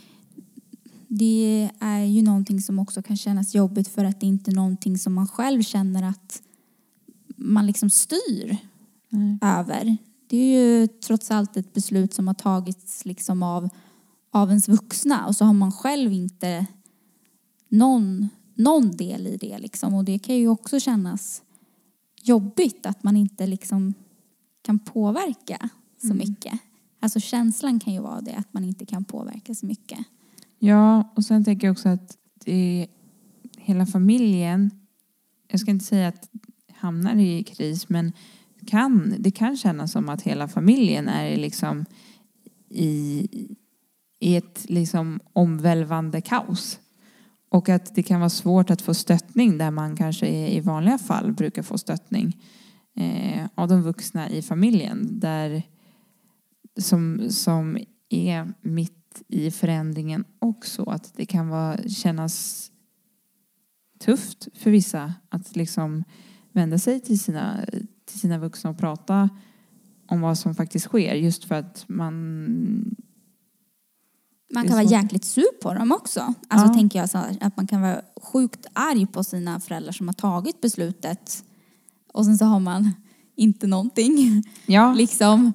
det 1.07 1.69
är 1.79 2.03
ju 2.03 2.21
någonting 2.21 2.61
som 2.61 2.79
också 2.79 3.01
kan 3.01 3.17
kännas 3.17 3.55
jobbigt 3.55 3.87
för 3.87 4.05
att 4.05 4.19
det 4.19 4.25
inte 4.25 4.51
är 4.51 4.55
någonting 4.55 4.97
som 4.97 5.13
man 5.13 5.27
själv 5.27 5.61
känner 5.61 6.03
att 6.03 6.41
man 7.35 7.65
liksom 7.65 7.89
styr 7.89 8.57
Nej. 9.09 9.37
över. 9.41 9.97
Det 10.27 10.37
är 10.37 10.59
ju 10.59 10.87
trots 10.87 11.31
allt 11.31 11.57
ett 11.57 11.73
beslut 11.73 12.13
som 12.13 12.27
har 12.27 12.33
tagits 12.33 13.05
liksom 13.05 13.43
av, 13.43 13.69
av 14.31 14.49
ens 14.49 14.69
vuxna 14.69 15.27
och 15.27 15.35
så 15.35 15.45
har 15.45 15.53
man 15.53 15.71
själv 15.71 16.13
inte 16.13 16.65
någon, 17.69 18.29
någon 18.55 18.91
del 18.91 19.27
i 19.27 19.37
det 19.37 19.57
liksom 19.57 19.93
och 19.93 20.05
det 20.05 20.19
kan 20.19 20.35
ju 20.35 20.47
också 20.47 20.79
kännas 20.79 21.41
jobbigt 22.21 22.85
att 22.85 23.03
man 23.03 23.17
inte 23.17 23.47
liksom 23.47 23.93
kan 24.61 24.79
påverka 24.79 25.69
så 26.01 26.07
Mm. 26.07 26.17
Alltså 27.03 27.19
känslan 27.19 27.79
kan 27.79 27.93
ju 27.93 27.99
vara 27.99 28.21
det 28.21 28.35
att 28.35 28.53
man 28.53 28.63
inte 28.63 28.85
kan 28.85 29.03
påverka 29.03 29.55
så 29.55 29.65
mycket. 29.65 29.99
Ja, 30.59 31.13
och 31.15 31.25
sen 31.25 31.43
tänker 31.43 31.67
jag 31.67 31.71
också 31.71 31.89
att 31.89 32.17
det, 32.45 32.87
hela 33.57 33.85
familjen, 33.85 34.71
jag 35.47 35.59
ska 35.59 35.71
inte 35.71 35.85
säga 35.85 36.07
att 36.07 36.29
hamnar 36.73 37.15
i 37.15 37.43
kris, 37.43 37.89
men 37.89 38.11
kan, 38.67 39.15
det 39.19 39.31
kan 39.31 39.57
kännas 39.57 39.91
som 39.91 40.09
att 40.09 40.21
hela 40.21 40.47
familjen 40.47 41.07
är 41.07 41.37
liksom 41.37 41.85
i, 42.69 43.27
i 44.19 44.35
ett 44.35 44.65
liksom 44.69 45.19
omvälvande 45.33 46.21
kaos. 46.21 46.79
Och 47.49 47.69
att 47.69 47.95
det 47.95 48.03
kan 48.03 48.19
vara 48.19 48.29
svårt 48.29 48.69
att 48.69 48.81
få 48.81 48.93
stöttning 48.93 49.57
där 49.57 49.71
man 49.71 49.95
kanske 49.95 50.27
i 50.27 50.59
vanliga 50.59 50.97
fall 50.97 51.33
brukar 51.33 51.63
få 51.63 51.77
stöttning 51.77 52.37
eh, 52.95 53.45
av 53.55 53.67
de 53.67 53.81
vuxna 53.81 54.29
i 54.29 54.41
familjen. 54.41 55.19
Där, 55.19 55.63
som, 56.77 57.29
som 57.29 57.77
är 58.09 58.53
mitt 58.61 59.23
i 59.27 59.51
förändringen 59.51 60.25
också. 60.39 60.83
Att 60.83 61.13
det 61.15 61.25
kan 61.25 61.49
vara, 61.49 61.77
kännas 61.87 62.69
tufft 63.99 64.47
för 64.53 64.71
vissa 64.71 65.13
att 65.29 65.55
liksom 65.55 66.03
vända 66.51 66.77
sig 66.79 66.99
till 66.99 67.19
sina, 67.19 67.65
till 68.05 68.19
sina 68.19 68.37
vuxna 68.37 68.69
och 68.69 68.77
prata 68.77 69.29
om 70.07 70.21
vad 70.21 70.37
som 70.37 70.55
faktiskt 70.55 70.85
sker. 70.85 71.15
Just 71.15 71.45
för 71.45 71.55
att 71.55 71.85
man... 71.87 72.95
Man 74.53 74.67
kan 74.67 74.73
vara 74.73 74.83
jäkligt 74.83 75.25
sur 75.25 75.61
på 75.61 75.73
dem 75.73 75.91
också. 75.91 76.33
Alltså 76.47 76.67
Ja. 76.67 76.73
tänker 76.73 76.99
jag 76.99 77.09
så 77.09 77.17
här, 77.17 77.37
att 77.41 77.57
man 77.57 77.67
kan 77.67 77.81
vara 77.81 78.01
sjukt 78.21 78.65
arg 78.73 79.07
på 79.07 79.23
sina 79.23 79.59
föräldrar 79.59 79.91
som 79.91 80.07
har 80.07 80.13
tagit 80.13 80.61
beslutet 80.61 81.43
och 82.13 82.25
sen 82.25 82.37
så 82.37 82.45
har 82.45 82.59
man 82.59 82.91
inte 83.35 83.67
någonting 83.67 84.43
Ja, 84.65 84.93
liksom 84.97 85.53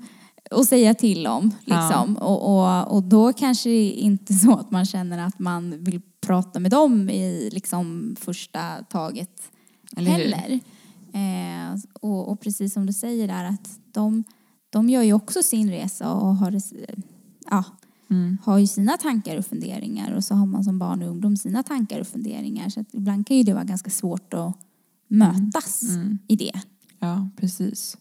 att 0.51 0.69
säga 0.69 0.95
till 0.95 1.27
om. 1.27 1.55
Liksom. 1.65 2.17
Och, 2.17 2.59
och, 2.59 2.97
och 2.97 3.03
då 3.03 3.33
kanske 3.33 3.69
det 3.69 3.91
inte 3.91 4.35
så 4.35 4.53
att 4.53 4.71
man 4.71 4.85
känner 4.85 5.27
att 5.27 5.39
man 5.39 5.85
vill 5.85 6.01
prata 6.21 6.61
med 6.61 6.71
dem 6.71 7.11
i 7.11 7.51
liksom 7.53 8.17
första 8.21 8.85
taget 8.91 9.43
heller. 9.97 10.61
Eh, 11.13 11.81
och, 12.01 12.29
och 12.29 12.41
precis 12.41 12.73
som 12.75 12.87
du 12.87 12.93
säger 12.93 13.29
där 13.29 13.45
att 13.45 13.79
de, 13.93 14.25
de 14.71 14.89
gör 14.91 15.03
ju 15.03 15.13
också 15.13 15.43
sin 15.43 15.71
resa 15.71 16.13
och 16.13 16.37
har, 16.37 16.51
det- 16.51 17.03
ja, 17.51 17.65
mm, 18.11 18.39
har 18.45 18.59
ju 18.59 18.67
sina 18.67 18.97
tankar 18.97 19.37
och 19.37 19.47
funderingar 19.47 20.13
och 20.13 20.25
så 20.25 20.35
har 20.35 20.47
man 20.47 20.65
som 20.65 20.79
barn 20.79 21.03
och 21.03 21.09
ungdom 21.09 21.37
sina 21.37 21.63
tankar 21.63 22.01
och 22.01 22.07
funderingar. 22.07 22.69
Så 22.69 22.81
att 22.81 22.95
ibland 22.95 23.27
kan 23.27 23.37
ju 23.37 23.43
det 23.43 23.55
vara 23.55 23.65
ganska 23.65 23.91
svårt 23.91 24.35
att 24.35 24.59
mötas 25.09 25.83
mm. 25.83 26.19
i 26.29 26.37
det. 26.37 26.61
Ja, 26.99 27.29
precis. 27.37 27.97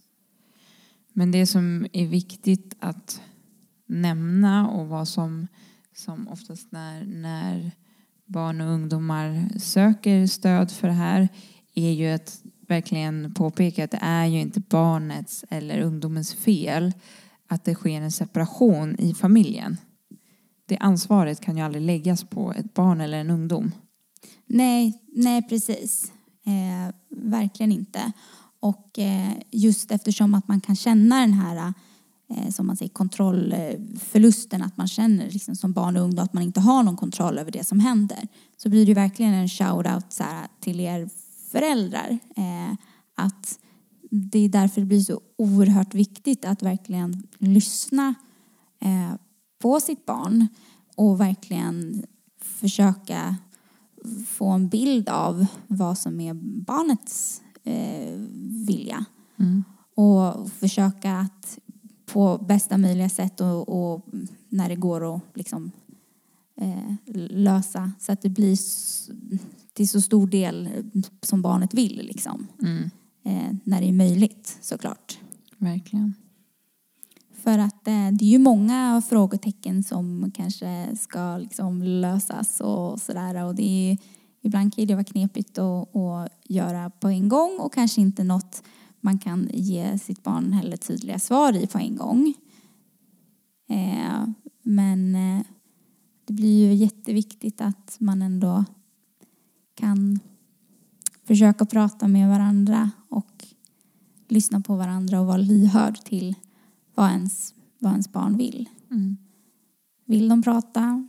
Men 1.17 1.31
det 1.31 1.47
som 1.47 1.87
är 1.93 2.07
viktigt 2.07 2.75
att 2.79 3.21
nämna 3.85 4.69
och 4.69 4.87
vad 4.87 5.07
som, 5.07 5.47
som 5.95 6.27
oftast 6.27 6.71
när, 6.71 7.05
när 7.05 7.71
barn 8.25 8.61
och 8.61 8.67
ungdomar 8.67 9.49
söker 9.59 10.27
stöd 10.27 10.71
för 10.71 10.87
det 10.87 10.93
här 10.93 11.29
är 11.75 11.91
ju 11.91 12.07
att 12.07 12.41
verkligen 12.67 13.33
påpeka 13.33 13.83
att 13.83 13.91
det 13.91 13.99
är 14.01 14.25
ju 14.25 14.39
inte 14.39 14.59
barnets 14.59 15.45
eller 15.49 15.81
ungdomens 15.81 16.33
fel 16.33 16.93
att 17.47 17.65
det 17.65 17.75
sker 17.75 18.01
en 18.01 18.11
separation 18.11 18.95
i 18.99 19.13
familjen. 19.13 19.77
Det 20.65 20.77
ansvaret 20.77 21.41
kan 21.41 21.57
ju 21.57 21.63
aldrig 21.63 21.83
läggas 21.83 22.23
på 22.23 22.53
ett 22.53 22.73
barn 22.73 23.01
eller 23.01 23.17
en 23.17 23.29
ungdom. 23.29 23.71
Nej, 24.45 25.03
nej 25.07 25.41
precis. 25.41 26.11
Eh, 26.45 26.95
verkligen 27.09 27.71
inte. 27.71 28.11
Och 28.59 28.99
eh, 28.99 29.33
just 29.51 29.91
eftersom 29.91 30.35
att 30.35 30.47
man 30.47 30.61
kan 30.61 30.75
känna 30.75 31.19
den 31.19 31.33
här 31.33 31.73
eh, 32.29 32.49
som 32.49 32.67
man 32.67 32.77
säger 32.77 32.89
kontrollförlusten, 32.89 34.63
att 34.63 34.77
man 34.77 34.87
känner 34.87 35.31
liksom 35.31 35.55
som 35.55 35.73
barn 35.73 35.97
och 35.97 36.03
ungdom 36.03 36.25
att 36.25 36.33
man 36.33 36.43
inte 36.43 36.59
har 36.59 36.83
någon 36.83 36.97
kontroll 36.97 37.37
över 37.37 37.51
det 37.51 37.63
som 37.63 37.79
händer. 37.79 38.27
Så 38.57 38.69
blir 38.69 38.85
det 38.85 38.89
ju 38.89 38.93
verkligen 38.93 39.33
en 39.33 39.47
shout-out 39.47 40.21
till 40.59 40.79
er 40.79 41.09
föräldrar. 41.51 42.19
Eh, 42.35 42.75
att 43.15 43.59
det 44.11 44.39
är 44.39 44.49
därför 44.49 44.81
det 44.81 44.87
blir 44.87 45.01
så 45.01 45.21
oerhört 45.37 45.93
viktigt 45.93 46.45
att 46.45 46.63
verkligen 46.63 47.23
lyssna 47.37 48.13
på 49.59 49.79
sitt 49.79 50.05
barn 50.05 50.47
och 50.95 51.19
verkligen 51.21 52.03
försöka 52.41 53.35
få 54.27 54.47
en 54.47 54.69
bild 54.69 55.09
av 55.09 55.45
vad 55.67 55.97
som 55.97 56.19
är 56.19 56.33
barnets 56.65 57.41
eh, 57.67 58.19
vilja. 58.67 59.05
Mm. 59.39 59.63
Och 59.95 60.49
försöka 60.49 61.17
att 61.17 61.59
på 62.05 62.37
bästa 62.37 62.77
möjliga 62.77 63.09
sätt 63.09 63.41
och, 63.41 63.69
och 63.69 64.05
när 64.49 64.69
det 64.69 64.75
går 64.75 65.15
att 65.15 65.21
liksom, 65.33 65.71
eh, 66.61 66.93
lösa 67.29 67.91
så 67.99 68.11
att 68.11 68.21
det 68.21 68.29
blir 68.29 68.57
till 69.73 69.89
så 69.89 70.01
stor 70.01 70.27
del 70.27 70.69
som 71.21 71.41
barnet 71.41 71.73
vill 71.73 71.97
liksom. 71.97 72.47
Mm. 72.61 72.89
Eh, 73.23 73.55
när 73.63 73.81
det 73.81 73.87
är 73.87 73.93
möjligt 73.93 74.57
såklart. 74.61 75.19
Verkligen. 75.57 76.13
För 77.47 77.59
att 77.59 77.87
eh, 77.87 78.11
det 78.11 78.25
är 78.25 78.29
ju 78.29 78.39
många 78.39 79.01
frågetecken 79.09 79.83
som 79.83 80.31
kanske 80.35 80.95
ska 80.99 81.37
liksom 81.37 81.83
lösas 81.83 82.61
och 82.61 83.01
sådär. 83.01 83.45
Och 83.45 83.55
det 83.55 83.91
är, 83.91 83.97
ibland 84.47 84.75
kan 84.75 84.87
det 84.87 84.95
vara 84.95 85.03
knepigt 85.03 85.57
att, 85.57 85.95
att 85.95 86.31
göra 86.43 86.89
på 86.89 87.07
en 87.07 87.29
gång 87.29 87.57
och 87.59 87.73
kanske 87.73 88.01
inte 88.01 88.23
något 88.23 88.63
man 89.01 89.17
kan 89.17 89.49
ge 89.53 89.99
sitt 89.99 90.23
barn 90.23 90.53
heller 90.53 90.77
tydliga 90.77 91.19
svar 91.19 91.53
i 91.53 91.67
på 91.67 91.77
en 91.77 91.95
gång. 91.95 92.33
Eh, 93.69 94.27
men 94.63 95.15
eh, 95.15 95.45
det 96.25 96.33
blir 96.33 96.67
ju 96.67 96.73
jätteviktigt 96.73 97.61
att 97.61 97.97
man 97.99 98.21
ändå 98.21 98.65
kan 99.75 100.19
försöka 101.23 101.65
prata 101.65 102.07
med 102.07 102.29
varandra 102.29 102.91
och 103.09 103.45
lyssna 104.27 104.61
på 104.61 104.75
varandra 104.75 105.19
och 105.19 105.27
vara 105.27 105.37
lyhörd 105.37 105.97
till 106.05 106.35
vad 106.95 107.09
ens, 107.09 107.53
vad 107.79 107.91
ens 107.91 108.11
barn 108.11 108.37
vill. 108.37 108.69
Mm. 108.91 109.17
Vill 110.05 110.29
de 110.29 110.43
prata 110.43 111.07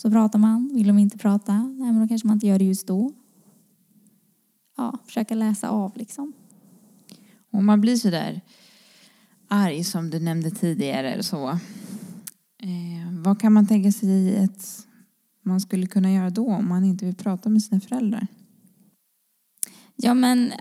så 0.00 0.10
pratar 0.10 0.38
man. 0.38 0.70
Vill 0.74 0.86
de 0.86 0.98
inte 0.98 1.18
prata, 1.18 1.52
nej 1.52 1.92
men 1.92 2.00
då 2.00 2.08
kanske 2.08 2.26
man 2.26 2.36
inte 2.36 2.46
gör 2.46 2.58
det 2.58 2.64
just 2.64 2.86
då. 2.86 3.12
Ja, 4.76 4.98
försöka 5.06 5.34
läsa 5.34 5.68
av 5.68 5.96
liksom. 5.96 6.32
Om 7.50 7.66
man 7.66 7.80
blir 7.80 7.96
sådär 7.96 8.40
arg 9.48 9.84
som 9.84 10.10
du 10.10 10.20
nämnde 10.20 10.50
tidigare 10.50 11.22
så 11.22 11.48
eh, 11.48 13.12
vad 13.12 13.40
kan 13.40 13.52
man 13.52 13.66
tänka 13.66 13.92
sig 13.92 14.44
att 14.44 14.86
man 15.42 15.60
skulle 15.60 15.86
kunna 15.86 16.12
göra 16.12 16.30
då 16.30 16.46
om 16.46 16.68
man 16.68 16.84
inte 16.84 17.04
vill 17.04 17.16
prata 17.16 17.48
med 17.48 17.62
sina 17.62 17.80
föräldrar? 17.80 18.26
Ja 19.96 20.14
men 20.14 20.52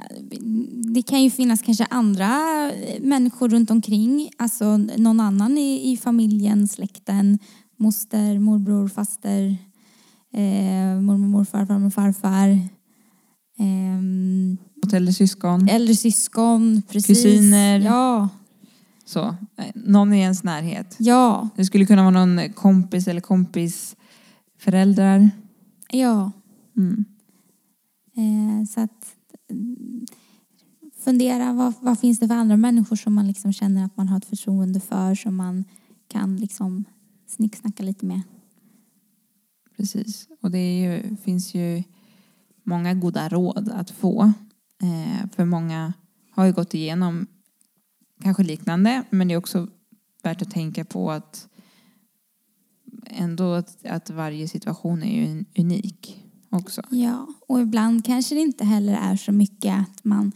det 0.94 1.02
kan 1.02 1.24
ju 1.24 1.30
finnas 1.30 1.62
kanske 1.62 1.86
andra 1.86 2.32
människor 3.00 3.50
runt 3.50 3.72
omkring. 3.72 4.30
Alltså 4.38 4.78
någon 4.78 5.20
annan 5.20 5.58
i, 5.58 5.92
i 5.92 5.98
familjen, 5.98 6.68
släkten, 6.68 7.40
moster, 7.80 8.40
morbror, 8.40 8.88
faster, 8.88 9.58
eh, 10.34 11.00
mormor, 11.02 11.28
morfar, 11.28 11.66
farmor, 11.66 11.90
farfar. 11.90 12.50
Eh, 13.60 14.00
Åt 14.86 14.94
äldre 14.94 15.14
syskon? 15.14 15.68
äldre 15.70 15.96
syskon, 15.96 16.82
precis. 16.90 17.08
Kusiner. 17.24 17.80
Ja, 17.80 18.30
Så, 19.06 19.36
någon 19.76 20.14
i 20.14 20.20
ens 20.20 20.44
närhet. 20.44 20.96
ja, 21.00 21.50
Det 21.56 21.66
skulle 21.66 21.86
kunna 21.86 22.12
vara 22.12 22.26
någon 22.26 22.54
kompis 22.54 23.08
eller 23.08 23.22
kompis 23.22 23.96
föräldrar. 24.60 25.30
ja. 25.92 26.32
Mm. 26.78 27.06
Eh, 28.16 28.66
så 28.68 28.82
att 28.82 29.06
fundera 31.04 31.54
vad, 31.54 31.74
vad 31.82 32.00
finns 32.00 32.20
det 32.20 32.28
för 32.28 32.36
andra 32.36 32.58
människor 32.58 32.96
som 32.96 33.14
man 33.14 33.28
liksom 33.28 33.54
känner 33.54 33.86
att 33.86 33.98
man 33.98 34.08
har 34.08 34.18
ett 34.18 34.26
förtroende 34.26 34.80
för 34.80 35.16
som 35.16 35.36
man 35.36 35.64
kan 36.08 36.38
liksom 36.38 36.84
snicksnacka 37.30 37.84
lite 37.84 38.06
med. 38.06 38.22
Precis. 39.78 40.28
Och 40.42 40.52
det 40.52 40.80
ju, 40.80 41.16
finns 41.16 41.54
ju 41.54 41.84
många 42.64 42.94
goda 42.94 43.30
råd 43.30 43.70
att 43.70 43.90
få. 43.90 44.34
Eh, 44.82 45.30
för 45.32 45.46
många 45.46 45.94
har 46.32 46.46
ju 46.46 46.54
gått 46.54 46.74
igenom 46.74 47.28
kanske 48.22 48.44
liknande 48.44 49.04
men 49.10 49.28
det 49.28 49.34
är 49.34 49.38
också 49.38 49.68
värt 50.24 50.42
att 50.42 50.52
tänka 50.52 50.86
på 50.86 51.12
att 51.12 51.48
ändå 53.06 53.54
att, 53.54 53.86
att 53.86 54.10
varje 54.10 54.48
situation 54.48 55.04
är 55.04 55.26
ju 55.26 55.46
unik 55.58 56.24
också. 56.50 56.82
Ja, 56.92 57.28
och 57.48 57.62
ibland 57.62 58.06
kanske 58.06 58.36
det 58.36 58.42
inte 58.42 58.66
heller 58.66 58.94
är 58.94 59.16
så 59.16 59.32
mycket 59.32 59.80
att 59.80 60.04
man 60.04 60.32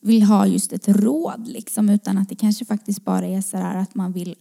vill 0.00 0.22
ha 0.22 0.46
just 0.46 0.72
ett 0.72 0.88
råd 0.88 1.48
liksom 1.48 1.88
utan 1.88 2.18
att 2.18 2.28
det 2.28 2.36
kanske 2.36 2.64
faktiskt 2.64 3.04
bara 3.04 3.26
är 3.26 3.40
så 3.40 3.56
här 3.56 3.76
att 3.76 3.94
man 3.94 4.12
vill 4.12 4.34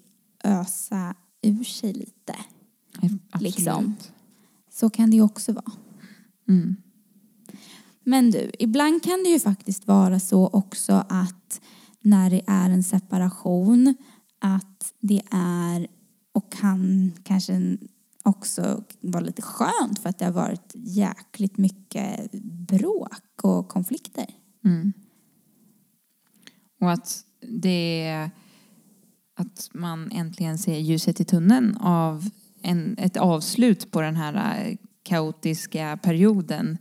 ösa 0.43 1.15
ur 1.41 1.63
sig 1.63 1.93
lite. 1.93 2.35
Absolut. 3.31 3.57
Liksom. 3.57 3.95
Så 4.69 4.89
kan 4.89 5.09
det 5.09 5.15
ju 5.15 5.21
också 5.21 5.53
vara. 5.53 5.71
Mm. 6.49 6.75
Men 8.03 8.31
du, 8.31 8.51
ibland 8.59 9.03
kan 9.03 9.23
det 9.23 9.29
ju 9.29 9.39
faktiskt 9.39 9.87
vara 9.87 10.19
så 10.19 10.47
också 10.47 11.05
att 11.09 11.61
när 12.01 12.29
det 12.29 12.41
är 12.47 12.69
en 12.69 12.83
separation 12.83 13.95
att 14.39 14.93
det 14.99 15.21
är 15.31 15.87
och 16.31 16.51
kan 16.51 17.11
kanske 17.23 17.77
också 18.23 18.83
vara 19.01 19.23
lite 19.23 19.41
skönt 19.41 19.99
för 19.99 20.09
att 20.09 20.19
det 20.19 20.25
har 20.25 20.31
varit 20.31 20.71
jäkligt 20.73 21.57
mycket 21.57 22.31
bråk 22.41 23.43
och 23.43 23.67
konflikter. 23.67 24.25
Mm. 24.65 24.93
Och 26.79 26.91
att 26.91 27.25
det 27.41 28.29
att 29.37 29.69
man 29.73 30.11
äntligen 30.11 30.57
ser 30.57 30.77
ljuset 30.77 31.19
i 31.19 31.25
tunneln 31.25 31.77
av 31.77 32.29
en, 32.61 32.95
ett 32.97 33.17
avslut 33.17 33.91
på 33.91 34.01
den 34.01 34.15
här 34.15 34.65
eh, 34.65 34.77
kaotiska 35.03 35.99
perioden 36.03 36.77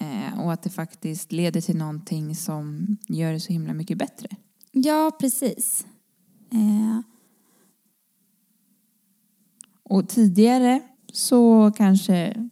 eh, 0.00 0.40
och 0.40 0.52
att 0.52 0.62
det 0.62 0.70
faktiskt 0.70 1.32
leder 1.32 1.60
till 1.60 1.76
någonting 1.76 2.34
som 2.34 2.96
gör 3.08 3.32
det 3.32 3.40
så 3.40 3.52
himla 3.52 3.74
mycket 3.74 3.98
bättre. 3.98 4.28
Ja, 4.72 5.16
precis. 5.20 5.86
Eh, 6.52 7.00
Och 9.88 10.08
tidigare 10.08 10.80
så 11.12 11.72
kanske 11.76 12.48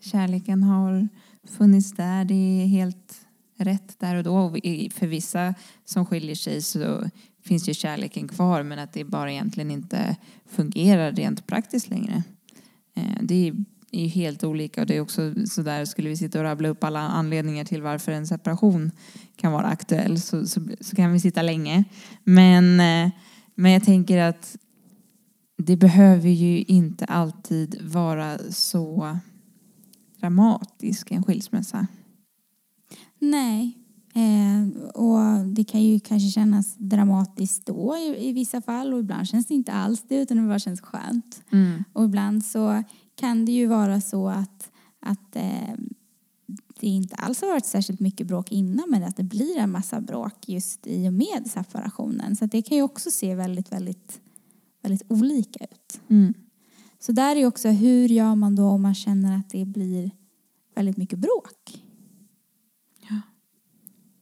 kärleken 0.00 0.62
har 0.62 1.08
funnits 1.48 1.92
där, 1.92 2.24
det 2.24 2.34
är 2.34 2.66
helt 2.66 3.26
rätt 3.58 3.98
där 3.98 4.16
och 4.16 4.24
då. 4.24 4.36
Och 4.36 4.50
för 4.92 5.06
vissa 5.06 5.54
som 5.84 6.06
skiljer 6.06 6.34
sig 6.34 6.62
så 6.62 7.10
finns 7.44 7.68
ju 7.68 7.74
kärleken 7.74 8.28
kvar 8.28 8.62
men 8.62 8.78
att 8.78 8.92
det 8.92 9.04
bara 9.04 9.32
egentligen 9.32 9.70
inte 9.70 10.16
fungerar 10.46 11.12
rent 11.12 11.46
praktiskt 11.46 11.90
längre. 11.90 12.22
Eh, 12.96 13.18
det 13.20 13.34
är 13.34 13.54
ju 13.90 14.06
helt 14.06 14.44
olika 14.44 14.80
och 14.80 14.86
det 14.86 14.96
är 14.96 15.00
också 15.00 15.34
sådär, 15.46 15.84
skulle 15.84 16.08
vi 16.08 16.16
sitta 16.16 16.38
och 16.38 16.44
rabbla 16.44 16.68
upp 16.68 16.84
alla 16.84 17.00
anledningar 17.00 17.64
till 17.64 17.82
varför 17.82 18.12
en 18.12 18.26
separation 18.26 18.90
kan 19.36 19.52
vara 19.52 19.66
aktuell 19.66 20.20
så, 20.20 20.46
så, 20.46 20.68
så 20.80 20.96
kan 20.96 21.12
vi 21.12 21.20
sitta 21.20 21.42
länge. 21.42 21.84
Men, 22.24 22.80
eh, 22.80 23.10
men 23.54 23.72
jag 23.72 23.84
tänker 23.84 24.18
att 24.18 24.56
det 25.56 25.76
behöver 25.76 26.28
ju 26.28 26.62
inte 26.62 27.04
alltid 27.04 27.82
vara 27.82 28.38
så 28.50 29.18
dramatisk 30.20 31.10
en 31.10 31.22
skilsmässa. 31.22 31.86
nej. 33.18 33.83
Eh, 34.14 34.82
och 34.94 35.46
det 35.46 35.64
kan 35.64 35.82
ju 35.82 36.00
kanske 36.00 36.28
kännas 36.28 36.74
dramatiskt 36.78 37.66
då 37.66 37.96
i, 37.96 38.28
i 38.28 38.32
vissa 38.32 38.60
fall 38.60 38.92
och 38.92 39.00
ibland 39.00 39.28
känns 39.28 39.46
det 39.46 39.54
inte 39.54 39.72
alls 39.72 40.04
det 40.08 40.16
utan 40.16 40.36
det 40.36 40.48
bara 40.48 40.58
känns 40.58 40.80
skönt. 40.80 41.42
Och 41.92 42.04
ibland 42.04 42.44
så 42.44 42.82
kan 43.14 43.44
det 43.44 43.52
ju 43.52 43.66
vara 43.66 44.00
så 44.00 44.28
att, 44.28 44.70
att 45.00 45.36
eh, 45.36 45.74
det 46.80 46.86
inte 46.86 47.14
alls 47.14 47.40
har 47.40 47.48
varit 47.48 47.66
särskilt 47.66 48.00
mycket 48.00 48.26
bråk 48.26 48.52
innan 48.52 48.90
men 48.90 49.04
att 49.04 49.16
det 49.16 49.22
blir 49.22 49.58
en 49.58 49.70
massa 49.70 50.00
bråk 50.00 50.48
just 50.48 50.86
i 50.86 51.08
och 51.08 51.12
med 51.12 51.46
separationen. 51.46 52.36
Så 52.36 52.46
det 52.46 52.62
kan 52.62 52.76
ju 52.76 52.82
också 52.82 53.10
se 53.10 53.34
väldigt, 53.34 53.72
väldigt, 53.72 54.20
väldigt 54.82 55.02
olika 55.08 55.64
ut. 55.64 56.00
Mm. 56.08 56.34
Så 56.98 57.12
där 57.12 57.36
är 57.36 57.46
också 57.46 57.68
hur 57.68 58.08
gör 58.08 58.34
man 58.34 58.56
då 58.56 58.64
om 58.64 58.82
man 58.82 58.94
känner 58.94 59.38
att 59.38 59.50
det 59.50 59.64
blir 59.64 60.10
väldigt 60.74 60.96
mycket 60.96 61.18
bråk? 61.18 61.83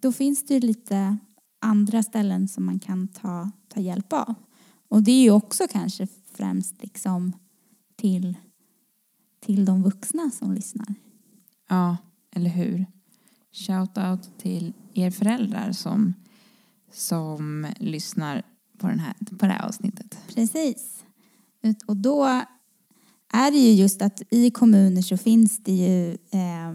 Då 0.03 0.13
finns 0.13 0.45
det 0.47 0.55
ju 0.55 0.61
lite 0.61 1.19
andra 1.61 2.03
ställen 2.03 2.49
som 2.49 2.67
man 2.67 2.79
kan 2.79 3.09
ta, 3.09 3.51
ta 3.69 3.81
hjälp 3.81 4.13
av. 4.13 4.35
Och 4.89 5.03
det 5.03 5.11
är 5.13 5.23
ju 5.23 5.31
också 5.31 5.67
kanske 5.71 6.07
främst 6.33 6.83
liksom 6.83 7.33
till, 7.97 8.35
till 9.41 9.65
de 9.65 9.83
vuxna 9.83 10.31
som 10.31 10.53
lyssnar. 10.53 10.95
Ja, 11.69 11.97
eller 12.35 12.51
hur? 12.51 12.87
Shout 13.53 13.99
out 13.99 14.39
till 14.39 14.73
er 14.95 15.11
föräldrar 15.11 15.73
som, 15.73 16.15
som 16.93 17.67
lyssnar 17.79 18.43
på, 18.79 18.87
den 18.87 18.99
här, 18.99 19.15
på 19.39 19.47
det 19.47 19.53
här 19.53 19.67
avsnittet. 19.67 20.19
Precis. 20.35 21.05
Och 21.87 21.97
då 21.97 22.25
är 23.33 23.51
det 23.51 23.59
ju 23.59 23.73
just 23.73 24.03
att 24.03 24.23
i 24.31 24.51
kommuner 24.51 25.03
så 25.03 25.17
finns 25.17 25.59
det 25.59 25.73
ju 25.73 26.11
eh, 26.11 26.73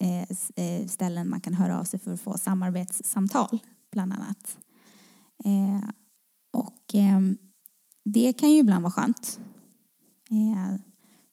Eh, 0.00 0.20
eh, 0.56 0.86
ställen 0.86 1.30
man 1.30 1.40
kan 1.40 1.54
höra 1.54 1.80
av 1.80 1.84
sig 1.84 2.00
för 2.00 2.12
att 2.12 2.20
få 2.20 2.38
samarbetssamtal 2.38 3.58
bland 3.92 4.12
annat. 4.12 4.58
Eh, 5.44 5.88
och 6.52 6.94
ehm, 6.94 7.38
det 8.04 8.32
kan 8.32 8.50
ju 8.50 8.58
ibland 8.58 8.82
vara 8.82 8.92
skönt. 8.92 9.40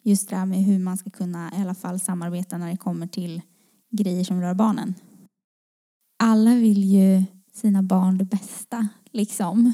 Just 0.04 0.30
det 0.30 0.36
här 0.36 0.46
med 0.46 0.64
hur 0.64 0.80
man 0.80 0.98
ska 0.98 1.10
kunna 1.10 1.52
i 1.58 1.62
alla 1.62 1.76
fall 1.76 2.00
samarbeta 2.00 2.58
när 2.58 2.72
det 2.72 2.78
kommer 2.78 3.08
till 3.08 3.42
grejer 3.92 4.24
som 4.24 4.42
rör 4.42 4.54
barnen. 4.54 4.94
Alla 6.20 6.56
vill 6.56 6.84
ju 6.84 7.24
sina 7.54 7.84
barn 7.84 8.18
det 8.18 8.26
bästa 8.26 8.88
liksom. 9.12 9.74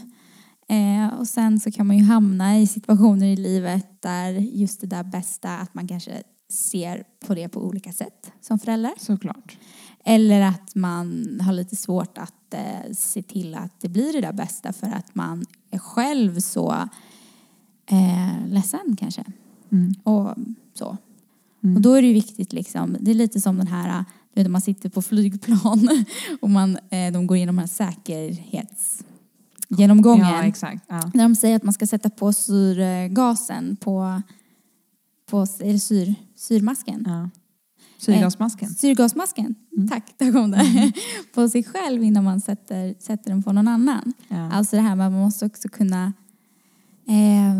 Eh, 0.68 1.20
och 1.20 1.28
sen 1.28 1.60
så 1.60 1.72
kan 1.72 1.88
man 1.88 1.98
ju 1.98 2.04
hamna 2.04 2.60
i 2.60 2.68
situationer 2.68 3.28
i 3.28 3.36
livet 3.36 4.02
där 4.02 4.32
just 4.32 4.82
det 4.82 4.88
där 4.88 5.04
bästa, 5.04 5.58
att 5.58 5.74
man 5.74 5.88
kanske 5.88 6.24
ser 6.54 7.04
på 7.28 7.36
det 7.36 7.50
på 7.50 7.60
olika 7.60 7.92
sätt 7.92 8.32
som 8.42 8.60
förälder. 8.60 8.92
Såklart. 8.98 9.58
Eller 10.06 10.42
att 10.42 10.76
man 10.76 11.40
har 11.44 11.54
lite 11.54 11.76
svårt 11.76 12.18
att 12.18 12.54
eh, 12.54 12.94
se 12.94 13.22
till 13.22 13.56
att 13.56 13.82
det 13.82 13.90
blir 13.90 14.14
det 14.14 14.22
där 14.22 14.34
bästa 14.34 14.74
för 14.74 14.88
att 14.88 15.16
man 15.16 15.46
är 15.72 15.80
själv 15.80 16.40
så 16.40 16.72
eh, 17.86 18.48
ledsen 18.48 18.98
kanske. 19.00 19.24
Mm. 19.72 19.94
Och 20.04 20.36
så. 20.74 20.98
Mm. 21.64 21.76
Och 21.76 21.82
då 21.82 21.94
är 21.94 22.02
det 22.02 22.08
ju 22.08 22.14
viktigt 22.14 22.54
liksom, 22.54 22.98
det 23.00 23.12
är 23.12 23.16
lite 23.16 23.42
som 23.42 23.58
den 23.58 23.68
här, 23.68 24.06
du 24.34 24.42
vet 24.42 24.52
man 24.52 24.62
sitter 24.62 24.90
på 24.90 25.02
flygplan 25.02 26.06
och 26.42 26.50
man, 26.50 26.78
eh, 26.90 27.14
de 27.14 27.28
går 27.28 27.38
igenom 27.38 27.56
den 27.56 27.60
här 27.60 27.68
säkerhetsgenomgången. 27.68 30.28
Ja, 30.28 30.44
exakt. 30.44 30.86
Ja. 30.88 31.12
När 31.14 31.24
de 31.24 31.36
säger 31.36 31.56
att 31.56 31.64
man 31.64 31.74
ska 31.74 31.88
sätta 31.88 32.10
på 32.10 32.34
syrgasen 32.34 33.76
på, 33.76 34.22
på 35.26 35.42
är 35.42 35.74
det 35.74 35.80
syr, 35.80 36.16
syrmasken. 36.44 37.04
Ja. 37.08 37.30
Syrgasmasken. 37.98 38.70
Syrgasmasken, 38.70 39.56
Mm. 39.78 39.88
tack, 39.90 40.14
där 40.18 40.32
kom 40.32 40.52
det. 40.52 40.92
på 41.34 41.50
sig 41.50 41.64
själv 41.64 42.04
innan 42.04 42.24
man 42.24 42.42
sätter, 42.42 42.96
sätter 43.00 43.30
den 43.30 43.44
på 43.44 43.52
någon 43.54 43.68
annan. 43.68 44.14
Ja. 44.28 44.52
Alltså 44.52 44.76
det 44.76 44.82
här 44.82 44.96
med 44.96 45.08
att 45.08 45.14
man 45.14 45.22
måste 45.22 45.46
också 45.46 45.70
kunna, 45.70 46.14
eh, 47.08 47.56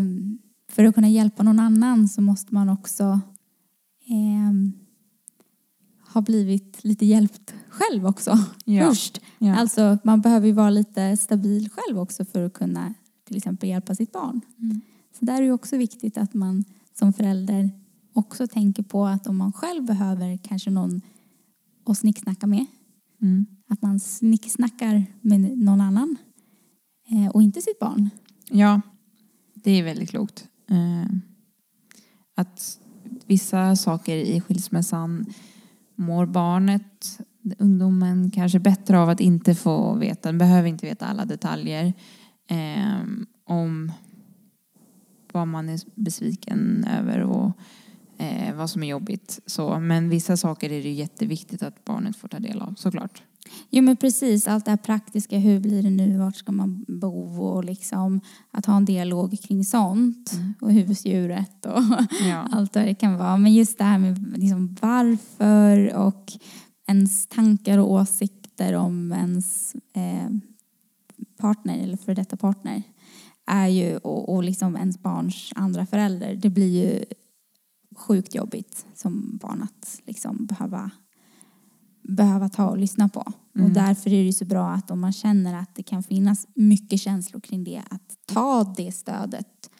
för 0.70 0.84
att 0.84 0.94
kunna 0.94 1.08
hjälpa 1.08 1.42
någon 1.42 1.58
annan 1.58 2.08
så 2.08 2.20
måste 2.20 2.54
man 2.54 2.68
också 2.68 3.20
eh, 4.06 4.52
ha 6.14 6.20
blivit 6.20 6.84
lite 6.84 7.06
hjälpt 7.06 7.54
själv 7.68 8.06
också 8.06 8.38
Ja. 8.64 8.88
först. 8.88 9.20
Ja. 9.38 9.56
Alltså 9.56 9.98
man 10.04 10.20
behöver 10.20 10.46
ju 10.46 10.52
vara 10.52 10.70
lite 10.70 11.16
stabil 11.16 11.68
själv 11.70 11.98
också 11.98 12.24
för 12.24 12.46
att 12.46 12.52
kunna 12.52 12.94
till 13.24 13.36
exempel 13.36 13.68
hjälpa 13.68 13.94
sitt 13.94 14.12
barn. 14.12 14.40
Mm. 14.58 14.80
Så 15.18 15.24
där 15.24 15.36
är 15.42 15.42
det 15.46 15.52
också 15.52 15.76
viktigt 15.76 16.18
att 16.18 16.34
man 16.34 16.64
som 16.98 17.12
förälder 17.12 17.70
också 18.14 18.46
tänker 18.46 18.82
på 18.82 19.06
att 19.06 19.26
om 19.26 19.36
man 19.36 19.52
själv 19.52 19.84
behöver 19.84 20.36
kanske 20.36 20.70
någon 20.70 21.00
att 21.86 21.98
snicksnacka 21.98 22.46
med, 22.46 22.66
Mm. 23.22 23.46
att 23.68 23.82
man 23.82 24.00
snicksnackar 24.00 25.06
med 25.20 25.58
någon 25.58 25.80
annan 25.80 26.16
eh, 27.10 27.30
och 27.30 27.42
inte 27.42 27.62
sitt 27.62 27.78
barn. 27.78 28.10
Ja, 28.50 28.80
det 29.54 29.70
är 29.70 29.82
väldigt 29.84 30.10
klokt. 30.10 30.48
Eh, 30.70 31.16
att 32.34 32.80
vissa 33.26 33.76
saker 33.76 34.16
i 34.16 34.40
skilsmässan 34.40 35.26
mår 35.94 36.26
barnet, 36.26 37.20
ungdomen 37.58 38.30
kanske 38.30 38.58
bättre 38.58 38.98
av 38.98 39.08
att 39.08 39.20
inte 39.20 39.54
få 39.54 39.94
veta, 39.94 40.28
den 40.28 40.38
behöver 40.38 40.68
inte 40.68 40.86
veta 40.86 41.06
alla 41.06 41.24
detaljer 41.24 41.92
eh, 42.46 43.02
om 43.44 43.92
vad 45.32 45.48
man 45.48 45.68
är 45.68 45.80
besviken 45.94 46.84
över 46.98 47.20
och 47.20 47.52
eh, 48.18 48.54
vad 48.54 48.70
som 48.70 48.82
är 48.82 48.86
jobbigt. 48.88 49.40
Så, 49.46 49.78
men 49.80 50.08
vissa 50.08 50.36
saker 50.36 50.72
är 50.72 50.82
det 50.82 50.88
ju 50.88 50.94
jätteviktigt 50.94 51.62
att 51.62 51.84
barnet 51.84 52.16
får 52.16 52.28
ta 52.28 52.38
del 52.38 52.60
av, 52.62 52.74
såklart. 52.76 53.22
Jo 53.70 53.82
men 53.82 53.96
precis, 53.96 54.48
allt 54.48 54.64
det 54.64 54.70
här 54.70 54.78
praktiska, 54.78 55.38
hur 55.38 55.60
blir 55.60 55.82
det 55.82 55.90
nu, 55.90 56.18
vart 56.18 56.36
ska 56.36 56.52
man 56.52 56.84
bo 56.88 57.42
och 57.44 57.64
liksom 57.64 58.20
att 58.50 58.66
ha 58.66 58.76
en 58.76 58.84
dialog 58.84 59.38
kring 59.42 59.64
sånt 59.64 60.32
Mm. 60.34 60.54
och 60.60 60.72
husdjuret 60.72 61.66
och 61.66 61.82
Ja. 62.30 62.48
allt 62.52 62.74
vad 62.74 62.84
det 62.84 62.94
kan 62.94 63.18
vara. 63.18 63.36
Men 63.36 63.52
just 63.54 63.78
det 63.78 63.84
här 63.84 63.98
med 63.98 64.38
liksom 64.38 64.76
varför 64.80 65.94
och 65.94 66.32
ens 66.86 67.26
tankar 67.26 67.78
och 67.78 67.90
åsikter 67.92 68.74
om 68.74 69.12
ens 69.12 69.74
eh, 69.92 70.30
partner 71.38 71.78
eller 71.78 71.96
för 71.96 72.14
detta 72.14 72.36
partner 72.36 72.82
är 73.46 73.66
ju, 73.68 73.96
och, 73.96 74.34
och 74.34 74.44
liksom 74.44 74.76
ens 74.76 74.98
barns 75.02 75.52
andra 75.56 75.86
förälder, 75.86 76.34
det 76.34 76.50
blir 76.50 76.84
ju 76.84 77.04
sjukt 77.94 78.34
jobbigt 78.34 78.86
som 78.94 79.38
barn 79.42 79.62
att 79.62 80.00
liksom 80.04 80.46
behöva, 80.46 80.90
behöva 82.02 82.48
ta 82.48 82.68
och 82.68 82.78
lyssna 82.78 83.08
på. 83.08 83.32
Mm. 83.54 83.66
Och 83.66 83.72
därför 83.72 84.12
är 84.12 84.24
det 84.24 84.32
så 84.32 84.44
bra 84.44 84.70
att 84.70 84.90
om 84.90 85.00
man 85.00 85.12
känner 85.12 85.58
att 85.58 85.74
det 85.74 85.82
kan 85.82 86.02
finnas 86.02 86.46
mycket 86.54 87.00
känslor 87.00 87.40
kring 87.40 87.64
det, 87.64 87.82
att 87.90 88.18
ta 88.26 88.74
det 88.76 88.92
stödet 88.92 89.70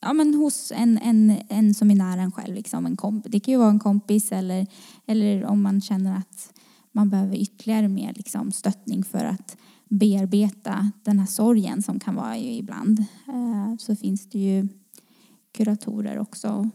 ja, 0.00 0.12
men 0.12 0.34
hos 0.34 0.72
en, 0.76 0.98
en, 0.98 1.36
en 1.48 1.74
som 1.74 1.90
är 1.90 1.94
nära 1.94 2.20
en 2.20 2.32
själv. 2.32 2.54
Liksom, 2.54 2.86
en 2.86 2.96
komp- 2.96 3.28
det 3.28 3.40
kan 3.40 3.52
ju 3.52 3.58
vara 3.58 3.70
en 3.70 3.78
kompis 3.78 4.32
eller, 4.32 4.66
eller 5.06 5.44
om 5.44 5.62
man 5.62 5.80
känner 5.80 6.16
att 6.16 6.52
man 6.92 7.10
behöver 7.10 7.36
ytterligare 7.36 7.88
mer 7.88 8.12
liksom, 8.16 8.52
stöttning 8.52 9.04
för 9.04 9.24
att 9.24 9.56
bearbeta 9.88 10.90
den 11.04 11.18
här 11.18 11.26
sorgen 11.26 11.82
som 11.82 12.00
kan 12.00 12.14
vara 12.14 12.38
ju 12.38 12.52
ibland. 12.52 13.04
Eh, 13.28 13.76
så 13.78 13.96
finns 13.96 14.26
det 14.30 14.38
ju 14.38 14.68
kuratorer 15.52 16.18
också. 16.18 16.70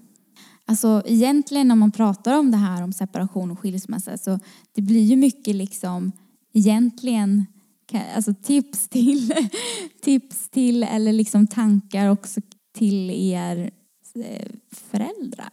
Alltså 0.67 1.04
egentligen 1.06 1.67
när 1.67 1.75
man 1.75 1.91
pratar 1.91 2.34
om 2.39 2.51
det 2.51 2.58
här 2.58 2.84
om 2.84 2.93
separation 2.93 3.51
och 3.51 3.60
skilsmässa 3.60 4.17
så 4.17 4.39
det 4.71 4.82
blir 4.82 5.04
ju 5.04 5.15
mycket 5.15 5.56
liksom 5.56 6.12
egentligen 6.54 7.45
alltså 8.15 8.34
tips 8.34 8.88
till, 8.89 9.34
tips 10.01 10.49
till 10.49 10.84
eller 10.84 11.13
liksom 11.13 11.47
tankar 11.47 12.10
också 12.10 12.41
till 12.73 13.10
er 13.10 13.71
eh, 14.15 14.51
föräldrar. 14.71 15.51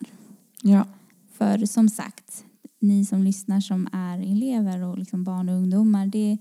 Ja. 0.62 0.86
För 1.32 1.66
som 1.66 1.88
sagt, 1.88 2.44
ni 2.80 3.04
som 3.04 3.22
lyssnar 3.22 3.60
som 3.60 3.88
är 3.92 4.18
elever 4.18 4.82
och 4.84 4.98
liksom 4.98 5.24
barn 5.24 5.48
och 5.48 5.54
ungdomar, 5.54 6.06
det, 6.06 6.38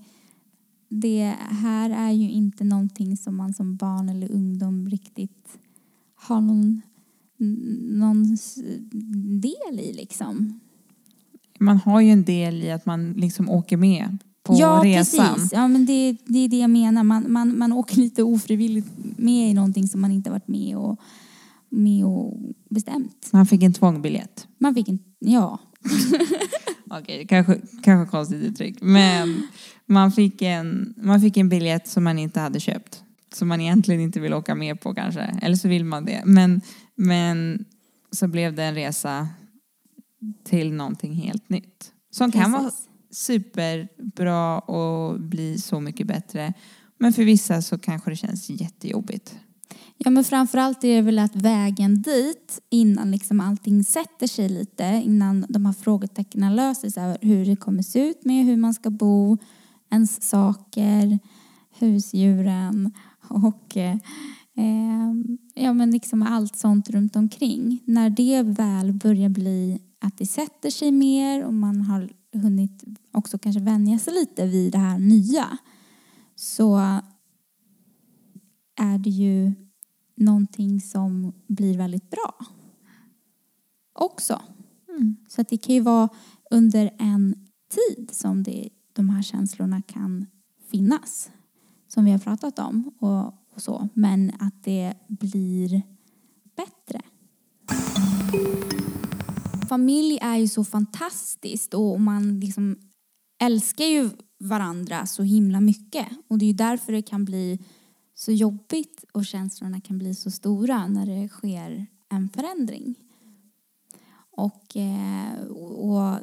det 0.88 1.34
här 1.38 1.90
är 1.90 2.10
ju 2.10 2.30
inte 2.30 2.64
någonting 2.64 3.16
som 3.16 3.36
man 3.36 3.54
som 3.54 3.76
barn 3.76 4.08
eller 4.08 4.32
ungdom 4.32 4.88
riktigt 4.88 5.58
har 6.14 6.40
någon, 6.40 6.82
någon 7.98 8.38
del 9.40 9.80
i 9.80 9.92
liksom. 9.92 10.60
Man 11.58 11.76
har 11.76 12.00
ju 12.00 12.10
en 12.10 12.24
del 12.24 12.62
i 12.62 12.70
att 12.70 12.86
man 12.86 13.12
liksom 13.12 13.50
åker 13.50 13.76
med 13.76 14.18
på 14.42 14.54
ja, 14.58 14.80
resan. 14.84 15.34
precis. 15.34 15.52
Ja, 15.52 15.68
men 15.68 15.86
det, 15.86 16.16
det 16.26 16.38
är 16.38 16.48
det 16.48 16.58
jag 16.58 16.70
menar. 16.70 17.02
Man, 17.02 17.32
man, 17.32 17.58
man 17.58 17.72
åker 17.72 17.96
lite 17.96 18.22
ofrivilligt 18.22 18.88
med 19.16 19.50
i 19.50 19.54
någonting 19.54 19.88
som 19.88 20.00
man 20.00 20.12
inte 20.12 20.30
varit 20.30 20.48
med 20.48 20.76
och, 20.76 21.00
med 21.68 22.04
och 22.04 22.38
bestämt. 22.68 23.28
Man 23.32 23.46
fick 23.46 23.62
en 23.62 23.72
tvångbiljett. 23.72 24.46
Man 24.58 24.74
fick 24.74 24.88
en, 24.88 24.98
ja, 25.18 25.58
Okej, 26.90 27.26
kanske, 27.28 27.60
kanske 27.82 28.10
konstigt 28.10 28.42
uttryck. 28.42 28.76
Men 28.80 29.48
man 29.86 30.12
fick, 30.12 30.42
en, 30.42 30.94
man 30.96 31.20
fick 31.20 31.36
en 31.36 31.48
biljett 31.48 31.88
som 31.88 32.04
man 32.04 32.18
inte 32.18 32.40
hade 32.40 32.60
köpt. 32.60 33.02
Som 33.34 33.48
man 33.48 33.60
egentligen 33.60 34.00
inte 34.00 34.20
vill 34.20 34.34
åka 34.34 34.54
med 34.54 34.80
på 34.80 34.94
kanske. 34.94 35.38
Eller 35.42 35.56
så 35.56 35.68
vill 35.68 35.84
man 35.84 36.04
det. 36.04 36.22
Men, 36.24 36.60
men 36.94 37.64
så 38.10 38.28
blev 38.28 38.54
det 38.54 38.62
en 38.64 38.74
resa 38.74 39.28
till 40.44 40.72
någonting 40.72 41.14
helt 41.14 41.48
nytt. 41.48 41.92
Som 42.10 42.32
kan 42.32 42.52
vara 42.52 42.62
precis. 42.62 42.88
superbra 43.10 44.58
och 44.58 45.20
bli 45.20 45.58
så 45.58 45.80
mycket 45.80 46.06
bättre. 46.06 46.54
Men 46.98 47.12
för 47.12 47.24
vissa 47.24 47.62
så 47.62 47.78
kanske 47.78 48.10
det 48.10 48.16
känns 48.16 48.50
jättejobbigt. 48.50 49.36
Ja 50.04 50.10
men 50.10 50.24
framförallt 50.24 50.84
är 50.84 50.96
det 50.96 51.02
väl 51.02 51.18
att 51.18 51.36
vägen 51.36 52.02
dit 52.02 52.60
innan 52.70 53.10
liksom 53.10 53.40
allting 53.40 53.84
sätter 53.84 54.26
sig 54.26 54.48
lite, 54.48 55.02
innan 55.04 55.46
de 55.48 55.66
här 55.66 55.72
frågetecknen 55.72 56.56
löser 56.56 56.90
sig, 56.90 57.02
över 57.02 57.18
hur 57.20 57.46
det 57.46 57.56
kommer 57.56 57.82
se 57.82 58.08
ut 58.08 58.24
med 58.24 58.44
hur 58.44 58.56
man 58.56 58.74
ska 58.74 58.90
bo, 58.90 59.38
ens 59.90 60.28
saker, 60.28 61.18
husdjuren 61.78 62.92
och 63.28 63.76
eh, 63.76 63.96
eh, 64.56 65.12
ja, 65.54 65.72
men 65.72 65.90
liksom 65.90 66.22
allt 66.22 66.56
sånt 66.56 66.90
runt 66.90 67.16
omkring. 67.16 67.82
När 67.84 68.10
det 68.10 68.42
väl 68.42 68.92
börjar 68.92 69.28
bli 69.28 69.80
att 69.98 70.18
det 70.18 70.26
sätter 70.26 70.70
sig 70.70 70.92
mer 70.92 71.44
och 71.44 71.54
man 71.54 71.80
har 71.80 72.10
hunnit 72.32 72.84
också 73.12 73.38
kanske 73.38 73.60
vänja 73.60 73.98
sig 73.98 74.14
lite 74.14 74.46
vid 74.46 74.72
det 74.72 74.78
här 74.78 74.98
nya 74.98 75.58
så 76.34 76.76
är 78.76 78.98
det 78.98 79.10
ju 79.10 79.52
någonting 80.16 80.80
som 80.80 81.32
blir 81.46 81.78
väldigt 81.78 82.10
bra 82.10 82.34
också. 83.92 84.42
Så 85.28 85.40
att 85.40 85.48
det 85.48 85.56
kan 85.56 85.74
ju 85.74 85.80
vara 85.80 86.08
under 86.50 86.94
en 86.98 87.34
tid 87.74 88.10
som 88.12 88.42
det, 88.42 88.68
de 88.92 89.08
här 89.08 89.22
känslorna 89.22 89.82
kan 89.82 90.26
finnas. 90.70 91.30
Som 91.88 92.04
vi 92.04 92.10
har 92.10 92.18
pratat 92.18 92.58
om 92.58 92.92
och, 92.98 93.34
och 93.54 93.62
så. 93.62 93.88
Men 93.94 94.32
att 94.38 94.64
det 94.64 94.94
blir 95.08 95.82
bättre. 96.56 97.00
Familj 99.68 100.18
är 100.22 100.36
ju 100.36 100.48
så 100.48 100.64
fantastiskt 100.64 101.74
och 101.74 102.00
man 102.00 102.40
liksom 102.40 102.76
älskar 103.42 103.84
ju 103.84 104.10
varandra 104.38 105.06
så 105.06 105.22
himla 105.22 105.60
mycket. 105.60 106.06
Och 106.28 106.38
det 106.38 106.44
är 106.44 106.46
ju 106.46 106.52
därför 106.52 106.92
det 106.92 107.02
kan 107.02 107.24
bli 107.24 107.58
så 108.14 108.32
jobbigt 108.32 109.04
och 109.12 109.26
känslorna 109.26 109.80
kan 109.80 109.98
bli 109.98 110.14
så 110.14 110.30
stora 110.30 110.86
när 110.86 111.06
det 111.06 111.28
sker 111.28 111.86
en 112.08 112.28
förändring. 112.28 112.94
Och, 114.30 114.76
eh, 114.76 115.42
och 115.56 116.18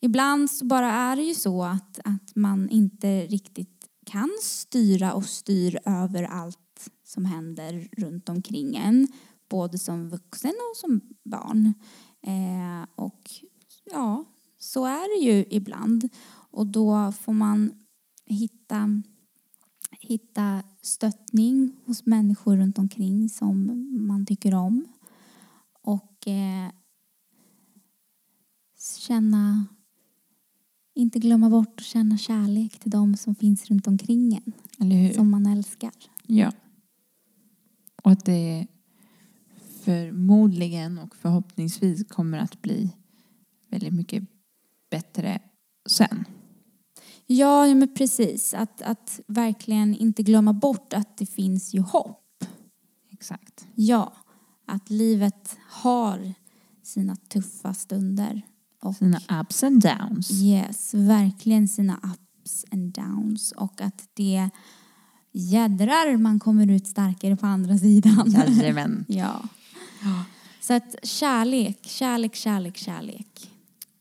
ibland 0.00 0.50
så 0.50 0.64
bara 0.64 0.92
är 0.92 1.16
det 1.16 1.22
ju 1.22 1.34
så 1.34 1.62
att, 1.64 1.98
att 2.04 2.36
man 2.36 2.68
inte 2.68 3.26
riktigt 3.26 3.75
kan 4.06 4.30
styra 4.42 5.14
och 5.14 5.24
styr 5.24 5.78
över 5.84 6.22
allt 6.22 6.90
som 7.04 7.24
händer 7.24 7.88
runt 7.92 8.28
omkring 8.28 8.76
en. 8.76 9.08
Både 9.48 9.78
som 9.78 10.08
vuxen 10.08 10.54
och 10.70 10.76
som 10.76 11.00
barn. 11.24 11.74
Eh, 12.22 12.88
och 12.94 13.30
ja, 13.84 14.24
så 14.58 14.84
är 14.84 15.18
det 15.18 15.26
ju 15.30 15.44
ibland. 15.50 16.08
Och 16.50 16.66
då 16.66 17.12
får 17.12 17.32
man 17.32 17.72
hitta, 18.24 19.02
hitta 19.90 20.62
stöttning 20.82 21.76
hos 21.84 22.06
människor 22.06 22.56
runt 22.56 22.78
omkring 22.78 23.28
som 23.28 23.86
man 24.06 24.26
tycker 24.26 24.54
om. 24.54 24.84
Och 25.82 26.28
eh, 26.28 26.70
känna, 28.98 29.66
inte 30.96 31.18
glömma 31.18 31.50
bort 31.50 31.74
att 31.80 31.84
känna 31.86 32.18
kärlek 32.18 32.78
till 32.78 32.90
de 32.90 33.16
som 33.16 33.34
finns 33.34 33.66
runt 33.70 33.86
omkring 33.86 34.34
en, 34.34 34.52
Eller 34.80 34.96
hur? 34.96 35.14
som 35.14 35.30
man 35.30 35.46
älskar. 35.46 35.92
Ja. 36.26 36.52
Och 38.02 38.10
att 38.10 38.24
det 38.24 38.66
förmodligen 39.84 40.98
och 40.98 41.16
förhoppningsvis 41.16 42.08
kommer 42.08 42.38
att 42.38 42.62
bli 42.62 42.90
väldigt 43.68 43.94
mycket 43.94 44.24
bättre 44.90 45.40
sen. 45.88 46.24
Ja, 47.26 47.66
ja 47.66 47.74
men 47.74 47.94
precis. 47.94 48.54
Att, 48.54 48.82
att 48.82 49.20
verkligen 49.26 49.94
inte 49.94 50.22
glömma 50.22 50.52
bort 50.52 50.92
att 50.92 51.16
det 51.16 51.26
finns 51.26 51.74
ju 51.74 51.80
hopp. 51.80 52.44
Exakt. 53.10 53.66
Ja, 53.74 54.12
att 54.66 54.90
livet 54.90 55.56
har 55.68 56.34
sina 56.82 57.16
tuffa 57.16 57.74
stunder. 57.74 58.42
Och 58.80 58.96
Sina 58.96 59.20
ups 59.40 59.62
and 59.64 59.82
downs. 59.82 60.30
yes, 60.30 60.94
verkligen 60.94 61.68
sina 61.68 62.00
ups 62.04 62.64
and 62.70 62.92
downs. 62.92 63.52
Och 63.52 63.80
att 63.80 64.08
det 64.14 64.50
jädrar 65.32 66.16
man 66.16 66.40
kommer 66.40 66.70
ut 66.70 66.86
starkare 66.86 67.36
på 67.36 67.46
andra 67.46 67.78
sidan. 67.78 68.30
Jajamän. 68.30 69.04
ja. 69.08 69.42
Så 70.60 70.72
att 70.74 70.94
kärlek, 71.02 71.78
kärlek, 71.86 72.34
kärlek, 72.34 72.76
kärlek 72.76 73.50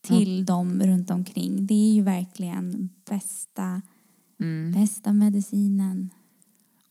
till 0.02 0.46
dem 0.46 0.82
runt 0.84 1.12
omkring. 1.12 1.66
Det 1.68 1.74
är 1.74 1.94
ju 1.94 2.02
verkligen 2.02 2.90
bästa, 3.10 3.82
Mm. 4.40 4.72
bästa 4.72 5.14
medicinen. 5.14 6.10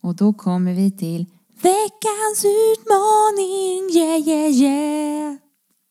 Och 0.00 0.16
då 0.16 0.32
kommer 0.32 0.74
vi 0.74 0.90
till 0.90 1.26
veckans 1.62 2.44
utmaning. 2.44 3.90
Yeah, 3.96 4.28
yeah, 4.28 4.50
yeah. 4.52 5.30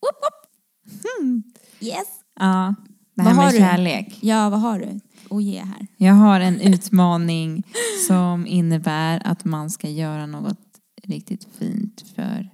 Woop, 0.02 0.16
woop. 0.22 1.04
Hmm. 1.04 1.44
Yes. 1.84 2.08
Ja, 2.40 2.76
det 3.16 3.24
Vad 3.24 3.26
här 3.26 3.34
har 3.34 3.44
med 3.44 3.54
du? 3.54 3.58
kärlek. 3.58 4.18
Ja, 4.22 4.50
vad 4.50 4.60
har 4.62 4.80
du 4.80 5.00
att 5.36 5.44
ge 5.44 5.60
här? 5.60 5.88
Jag 5.98 6.14
har 6.14 6.40
en 6.40 6.62
utmaning 6.62 7.64
som 8.08 8.48
innebär 8.48 9.22
att 9.26 9.46
man 9.46 9.70
ska 9.70 9.90
göra 9.90 10.26
något 10.26 10.60
riktigt 11.04 11.48
fint 11.60 12.06
för, 12.16 12.50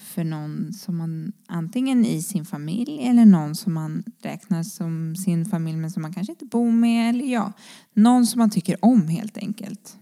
för 0.00 0.24
någon 0.24 0.72
som 0.72 0.96
man 0.96 1.32
antingen 1.48 2.04
i 2.06 2.22
sin 2.22 2.44
familj 2.44 3.06
eller 3.06 3.24
någon 3.24 3.54
som 3.54 3.74
man 3.74 4.04
räknar 4.22 4.62
som 4.62 5.16
sin 5.16 5.44
familj 5.44 5.76
men 5.76 5.90
som 5.90 6.02
man 6.02 6.12
kanske 6.14 6.32
inte 6.32 6.44
bor 6.46 6.72
med 6.72 7.08
eller 7.10 7.24
ja, 7.24 7.52
någon 7.94 8.26
som 8.26 8.38
man 8.38 8.50
tycker 8.50 8.84
om 8.84 9.08
helt 9.08 9.38
enkelt. 9.38 9.96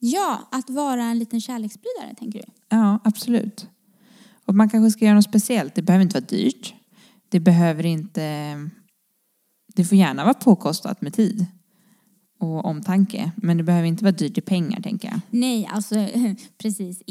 Ja, 0.00 0.48
att 0.52 0.70
vara 0.70 1.04
en 1.04 1.18
liten 1.18 1.40
kärleksspridare, 1.40 2.14
tänker 2.18 2.38
du? 2.38 2.52
Ja, 2.68 2.98
absolut. 3.04 3.66
Och 4.44 4.54
man 4.54 4.68
kanske 4.68 4.90
ska 4.90 5.04
göra 5.04 5.14
något 5.14 5.24
speciellt. 5.24 5.74
Det 5.74 5.82
behöver 5.82 6.02
inte 6.02 6.14
vara 6.20 6.26
dyrt. 6.26 6.74
Det 7.28 7.40
behöver 7.40 7.86
inte... 7.86 8.54
Det 9.74 9.84
får 9.84 9.98
gärna 9.98 10.24
vara 10.24 10.34
påkostat 10.34 11.00
med 11.00 11.14
tid 11.14 11.46
och 12.40 12.64
omtanke. 12.64 13.32
Men 13.36 13.56
det 13.56 13.62
behöver 13.62 13.88
inte 13.88 14.04
vara 14.04 14.12
dyrt 14.12 14.38
i 14.38 14.40
pengar, 14.40 14.80
tänker 14.80 15.08
jag. 15.08 15.20
Nej, 15.30 15.66
alltså 15.72 15.94
precis. 16.58 17.02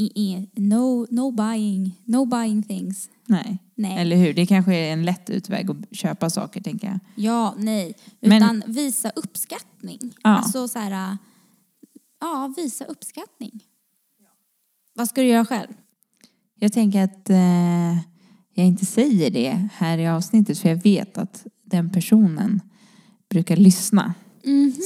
No, 0.54 1.08
no 1.10 1.32
buying, 1.32 2.02
no 2.06 2.26
buying 2.26 2.64
things. 2.64 3.10
Nej. 3.26 3.58
Nej. 3.76 3.98
Eller 3.98 4.16
hur? 4.16 4.34
Det 4.34 4.46
kanske 4.46 4.76
är 4.76 4.94
en 4.94 5.06
lätt 5.06 5.30
utväg 5.30 5.72
att 5.72 5.78
köpa 5.98 6.30
saker, 6.30 6.62
tänker 6.62 6.88
jag. 6.88 7.00
Ja, 7.16 7.56
nej. 7.58 7.96
Men- 8.20 8.44
Utan 8.44 8.64
visa 8.68 9.10
uppskattning. 9.16 10.00
Ja. 10.24 10.30
Alltså 10.30 10.68
så 10.68 10.80
här, 10.80 11.18
ja, 12.20 12.54
visa 12.58 12.86
uppskattning. 12.86 13.64
Vad 14.96 15.08
ska 15.10 15.22
du 15.22 15.28
göra 15.28 15.46
själv? 15.46 15.68
Jag 16.60 16.74
tänker 16.74 17.04
att 17.04 17.30
eh, 17.30 17.98
jag 18.58 18.68
inte 18.68 18.86
säger 18.86 19.32
det 19.32 19.70
här 19.74 19.98
i 19.98 20.08
avsnittet 20.08 20.60
för 20.60 20.70
jag 20.70 20.84
vet 20.84 21.18
att 21.18 21.46
den 21.64 21.90
personen 21.90 22.62
brukar 23.30 23.56
lyssna. 23.56 24.14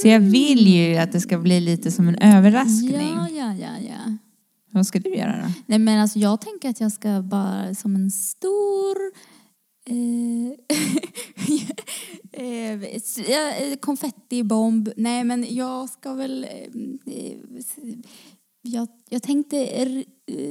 Så 0.02 0.08
jag 0.08 0.20
vill 0.20 0.66
ju 0.66 0.96
att 0.96 1.12
det 1.12 1.20
ska 1.20 1.38
bli 1.38 1.60
lite 1.60 1.90
som 1.90 2.08
en 2.08 2.16
överraskning. 2.16 3.14
Ja, 3.16 3.28
ja, 3.28 3.54
ja, 3.54 3.70
ja. 3.88 4.16
Vad 4.70 4.86
ska 4.86 4.98
du 4.98 5.14
göra 5.14 5.42
då? 5.42 5.52
Nej 5.66 5.78
men 5.78 6.00
alltså 6.00 6.18
jag 6.18 6.40
tänker 6.40 6.68
att 6.68 6.80
jag 6.80 6.92
ska 6.92 7.22
bara 7.22 7.74
som 7.74 7.96
en 7.96 8.10
stor 8.10 8.96
eh, 9.86 10.52
eh, 12.44 12.82
eh, 12.82 13.76
konfettibomb. 13.80 14.88
Nej 14.96 15.24
men 15.24 15.46
jag 15.50 15.88
ska 15.88 16.14
väl 16.14 16.46
jag, 18.62 18.88
jag 19.08 19.22
tänkte 19.22 20.04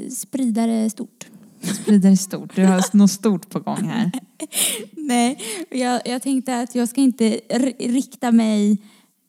sprida 0.10 0.68
det 0.68 0.90
stort. 0.90 1.28
Sprida 1.62 2.10
det 2.10 2.18
stort. 2.18 2.56
Du 2.56 2.66
har 2.66 2.98
något 2.98 3.12
stort 3.12 3.50
på 3.50 3.60
gång 3.60 3.84
här. 3.84 4.12
Nej, 4.92 5.42
jag, 5.70 6.02
jag 6.06 6.22
tänkte 6.22 6.60
att 6.60 6.76
jag 6.76 6.90
ska 6.90 7.02
inte 7.02 7.40
rikta 7.80 8.32
mig 8.32 8.78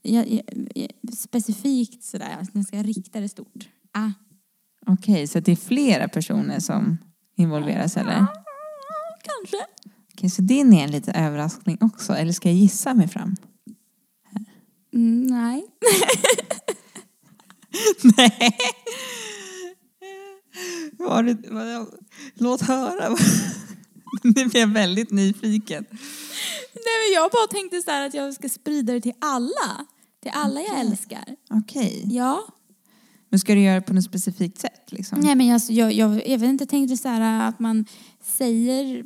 jag, 0.03 0.43
jag, 0.75 0.91
specifikt 1.17 2.05
sådär. 2.05 2.47
Jag 2.53 2.65
ska 2.65 2.83
rikta 2.83 3.21
det 3.21 3.29
stort. 3.29 3.69
Ah. 3.93 4.11
Okej, 4.87 5.27
så 5.27 5.41
det 5.41 5.53
är 5.53 5.57
flera 5.57 6.09
personer 6.09 6.61
som 6.61 6.99
involveras 7.37 7.97
eller? 7.97 8.27
Kanske. 9.23 9.57
Okej, 10.15 10.31
så 10.31 10.43
din 10.43 10.73
är 10.73 10.85
en 10.85 10.91
liten 10.91 11.15
överraskning 11.15 11.79
också, 11.81 12.13
eller 12.13 12.33
ska 12.33 12.49
jag 12.49 12.57
gissa 12.57 12.95
mig 12.95 13.09
fram? 13.09 13.37
Mm, 14.95 15.23
nej. 15.23 15.65
Nej. 18.17 18.59
Var 21.09 21.23
det, 21.23 21.51
var 21.51 21.65
det, 21.65 21.87
låt 22.35 22.61
höra. 22.61 23.17
Nu 24.23 24.33
blir 24.33 24.61
jag 24.61 24.67
väldigt 24.67 25.11
nyfiken. 25.11 25.87
Nej 26.75 26.95
men 27.07 27.15
jag 27.15 27.31
bara 27.31 27.47
tänkte 27.47 27.83
så 27.83 27.91
att 27.91 28.15
jag 28.15 28.35
ska 28.35 28.49
sprida 28.49 28.93
det 28.93 29.01
till 29.01 29.15
alla. 29.19 29.87
Till 30.23 30.31
alla 30.35 30.61
jag 30.61 30.81
älskar. 30.81 31.25
Okej. 31.51 32.05
Ja. 32.11 32.45
Men 33.29 33.41
ska 33.41 33.55
du 33.55 33.61
göra 33.61 33.75
det 33.75 33.81
på 33.81 33.95
något 33.95 34.05
specifikt 34.05 34.59
sätt? 34.59 34.93
Liksom? 34.93 35.21
Nej 35.21 35.35
men 35.35 35.55
alltså, 35.55 35.73
jag, 35.73 35.93
jag, 35.93 36.29
jag 36.29 36.39
vet 36.39 36.49
inte, 36.49 36.67
tänkte 36.67 36.97
så 36.97 37.09
här 37.09 37.49
att 37.49 37.59
man 37.59 37.85
säger 38.23 39.05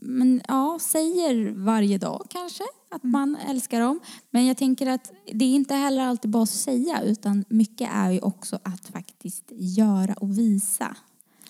men 0.00 0.42
ja, 0.48 0.78
säger 0.80 1.52
varje 1.56 1.98
dag 1.98 2.26
kanske 2.28 2.64
att 2.90 3.02
man 3.02 3.36
älskar 3.36 3.80
dem. 3.80 4.00
Men 4.30 4.46
jag 4.46 4.56
tänker 4.56 4.86
att 4.86 5.12
det 5.32 5.44
är 5.44 5.54
inte 5.54 5.74
heller 5.74 6.02
alltid 6.02 6.30
bara 6.30 6.42
att 6.42 6.50
säga 6.50 7.02
utan 7.02 7.44
mycket 7.48 7.90
är 7.92 8.10
ju 8.10 8.20
också 8.20 8.58
att 8.62 8.86
faktiskt 8.86 9.44
göra 9.50 10.14
och 10.14 10.38
visa. 10.38 10.96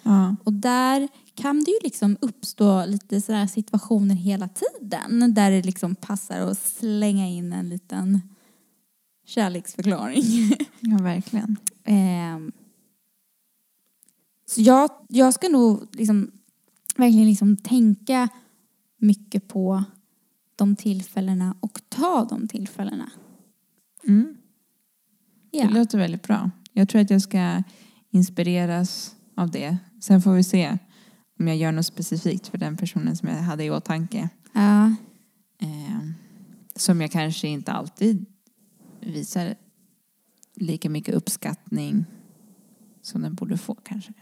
Ja. 0.02 0.36
Och 0.44 0.52
där 0.52 1.08
kan 1.34 1.64
det 1.64 1.70
ju 1.70 1.78
liksom 1.82 2.16
uppstå 2.20 2.84
lite 2.84 3.20
sådär 3.20 3.46
situationer 3.46 4.14
hela 4.14 4.48
tiden 4.48 5.34
där 5.34 5.50
det 5.50 5.62
liksom 5.62 5.94
passar 5.94 6.40
att 6.40 6.58
slänga 6.58 7.28
in 7.28 7.52
en 7.52 7.68
liten 7.68 8.20
kärleksförklaring. 9.26 10.24
ja, 10.80 10.98
verkligen. 11.00 11.56
Ehm, 11.84 12.52
så 14.46 14.60
jag, 14.60 14.90
jag 15.08 15.34
ska 15.34 15.48
nog 15.48 15.86
liksom, 15.92 16.30
verkligen 17.00 17.26
liksom 17.28 17.56
tänka 17.56 18.28
mycket 18.96 19.48
på 19.48 19.84
de 20.56 20.76
tillfällena 20.76 21.54
och 21.60 21.80
ta 21.88 22.24
de 22.24 22.48
tillfällena. 22.48 23.10
Mm. 24.06 24.36
Det 25.50 25.58
Ja. 25.58 25.68
låter 25.70 25.98
väldigt 25.98 26.22
bra. 26.22 26.50
Jag 26.72 26.88
tror 26.88 27.00
att 27.02 27.10
jag 27.10 27.22
ska 27.22 27.62
inspireras 28.10 29.16
av 29.34 29.50
det. 29.50 29.76
Sen 30.00 30.22
får 30.22 30.32
vi 30.32 30.42
se 30.42 30.78
om 31.38 31.48
jag 31.48 31.56
gör 31.56 31.72
något 31.72 31.86
specifikt 31.86 32.46
för 32.48 32.58
den 32.58 32.76
personen 32.76 33.16
som 33.16 33.28
jag 33.28 33.36
hade 33.36 33.64
i 33.64 33.70
åtanke. 33.70 34.28
Ja. 34.52 34.86
Eh, 35.58 36.00
som 36.76 37.00
jag 37.00 37.10
kanske 37.10 37.48
inte 37.48 37.72
alltid 37.72 38.26
visar 39.00 39.54
lika 40.54 40.90
mycket 40.90 41.14
uppskattning 41.14 42.04
som 43.02 43.22
den 43.22 43.34
borde 43.34 43.56
få 43.58 43.74
kanske. 43.74 44.12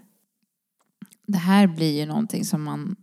Det 1.28 1.38
här 1.38 1.66
blir 1.66 2.00
ju 2.00 2.06
någonting 2.06 2.44
som 2.44 2.62
man 2.62 2.96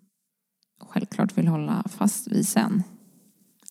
självklart 0.80 1.38
vill 1.38 1.48
hålla 1.48 1.84
fast 1.90 2.28
vid 2.32 2.48
sen. 2.48 2.84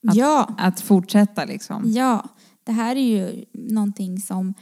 Att- 0.09 0.17
ja, 0.17 0.55
Att 0.59 0.81
fortsätta 0.81 1.45
liksom. 1.45 1.83
ja, 1.93 2.25
det 2.65 2.73
här 2.73 2.97
är 2.97 3.01
ju 3.01 3.45
någonting 3.53 4.19
som 4.21 4.55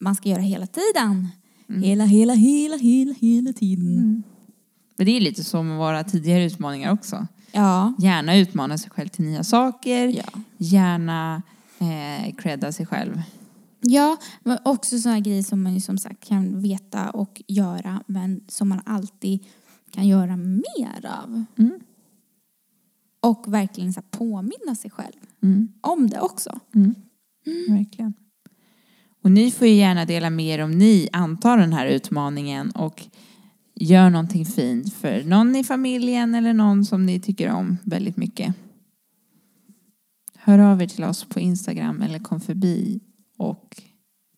man 0.00 0.14
ska 0.14 0.28
göra 0.28 0.40
hela 0.42 0.66
tiden. 0.66 1.28
Mm. 1.68 1.82
Hela, 1.82 2.04
hela, 2.04 2.34
hela, 2.34 2.76
hela, 2.76 3.12
hela 3.12 3.52
tiden. 3.52 4.22
Men 4.96 5.06
det 5.06 5.16
är 5.16 5.20
lite 5.20 5.44
som 5.44 5.76
våra 5.76 6.04
tidigare 6.04 6.44
utmaningar 6.44 6.92
också. 6.92 7.26
Ja. 7.52 7.94
Gärna 7.98 8.36
utmana 8.36 8.78
sig 8.78 8.90
själv 8.90 9.08
till 9.08 9.24
nya 9.24 9.44
saker. 9.44 10.08
Ja. 10.08 10.40
Gärna 10.58 11.42
eh, 11.78 12.34
credda 12.34 12.72
sig 12.72 12.86
själv. 12.86 13.22
Ja, 13.80 14.16
men 14.42 14.58
också 14.64 14.98
sådana 14.98 15.20
grejer 15.20 15.42
som 15.42 15.62
man 15.62 15.74
ju 15.74 15.80
som 15.80 15.98
sagt 15.98 16.24
kan 16.28 16.62
veta 16.62 17.10
och 17.10 17.42
göra 17.46 18.02
men 18.06 18.40
som 18.48 18.68
man 18.68 18.80
alltid 18.86 19.44
kan 19.90 20.08
göra 20.08 20.36
mer 20.36 21.06
av. 21.22 21.44
Mm. 21.58 21.80
Och 23.20 23.44
verkligen 23.48 23.92
så 23.92 24.02
påminna 24.02 24.74
sig 24.74 24.90
själv 24.90 25.12
Mm. 25.42 25.68
om 25.80 26.10
det 26.10 26.20
också. 26.20 26.60
Mm. 26.74 26.94
Verkligen. 27.68 28.14
Och 29.22 29.30
ni 29.30 29.50
får 29.50 29.66
ju 29.66 29.74
gärna 29.74 30.04
dela 30.04 30.30
med 30.30 30.46
er 30.46 30.64
om 30.64 30.70
ni 30.70 31.08
antar 31.12 31.58
den 31.58 31.72
här 31.72 31.86
utmaningen 31.86 32.70
och 32.70 33.06
gör 33.74 34.10
någonting 34.10 34.46
fint 34.46 34.94
för 34.94 35.24
någon 35.24 35.56
i 35.56 35.64
familjen 35.64 36.34
eller 36.34 36.52
någon 36.52 36.84
som 36.84 37.06
ni 37.06 37.20
tycker 37.20 37.50
om 37.50 37.76
väldigt 37.84 38.16
mycket. 38.16 38.54
Hör 40.36 40.58
av 40.58 40.82
er 40.82 40.86
till 40.86 41.04
oss 41.04 41.24
på 41.24 41.40
Instagram 41.40 42.02
eller 42.02 42.18
kom 42.18 42.40
förbi 42.40 43.00
och 43.38 43.82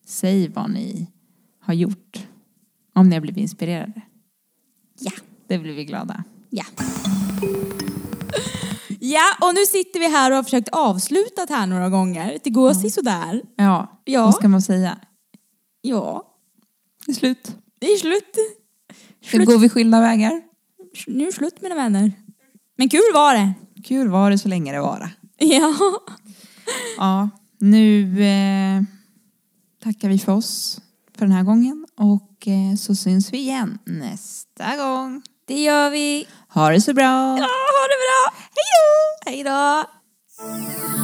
säg 0.05 0.47
vad 0.47 0.71
ni 0.71 1.07
har 1.59 1.73
gjort. 1.73 2.27
Om 2.93 3.09
ni 3.09 3.15
har 3.15 3.21
blivit 3.21 3.41
inspirerade. 3.41 4.01
Ja. 4.99 5.11
Det 5.47 5.57
blir 5.59 5.73
vi 5.73 5.85
glada. 5.85 6.23
Ja. 6.49 6.63
Ja, 9.03 9.23
och 9.41 9.55
nu 9.55 9.65
sitter 9.65 9.99
vi 9.99 10.07
här 10.07 10.31
och 10.31 10.35
har 10.35 10.43
försökt 10.43 10.69
avsluta 10.69 11.45
här 11.49 11.67
några 11.67 11.89
gånger. 11.89 12.39
Det 12.43 12.49
går 12.49 12.71
mm. 12.71 12.89
sådär. 12.89 13.41
Ja, 13.55 14.01
Ja. 14.05 14.25
vad 14.25 14.35
ska 14.35 14.47
man 14.47 14.61
säga? 14.61 14.97
Ja, 15.81 16.23
Det 17.05 17.11
är 17.11 17.15
slut. 17.15 17.55
det 17.79 17.85
är 17.87 17.97
slut. 17.97 18.35
Nu 19.33 19.45
går 19.45 19.57
vi 19.57 19.69
skilda 19.69 20.01
vägar. 20.01 20.41
Nu 21.07 21.23
är 21.23 21.25
det 21.25 21.31
slut 21.31 21.61
mina 21.61 21.75
vänner. 21.75 22.11
Men 22.77 22.89
kul 22.89 23.01
var 23.13 23.33
det. 23.33 23.53
Kul 23.83 24.07
var 24.09 24.31
det 24.31 24.37
så 24.37 24.47
länge 24.47 24.71
det 24.73 24.81
vara. 24.81 25.09
Ja. 25.37 25.73
Ja, 26.97 27.29
nu 27.61 28.23
eh, 28.23 28.83
tackar 29.83 30.09
vi 30.09 30.19
för 30.19 30.31
oss 30.31 30.81
för 31.17 31.25
den 31.25 31.35
här 31.35 31.43
gången 31.43 31.85
och 31.97 32.47
eh, 32.47 32.75
så 32.77 32.95
syns 32.95 33.33
vi 33.33 33.37
igen 33.37 33.79
nästa 33.85 34.77
gång. 34.77 35.21
Det 35.45 35.61
gör 35.61 35.89
vi. 35.89 36.27
Ha 36.47 36.69
det 36.69 36.81
så 36.81 36.93
bra! 36.93 37.37
Ja, 37.37 37.47
ha 37.77 37.87
det 37.87 37.99
bra. 38.05 38.33
Hej 39.25 39.43
då! 39.43 39.85
Hej 40.45 40.93
då! 40.95 41.00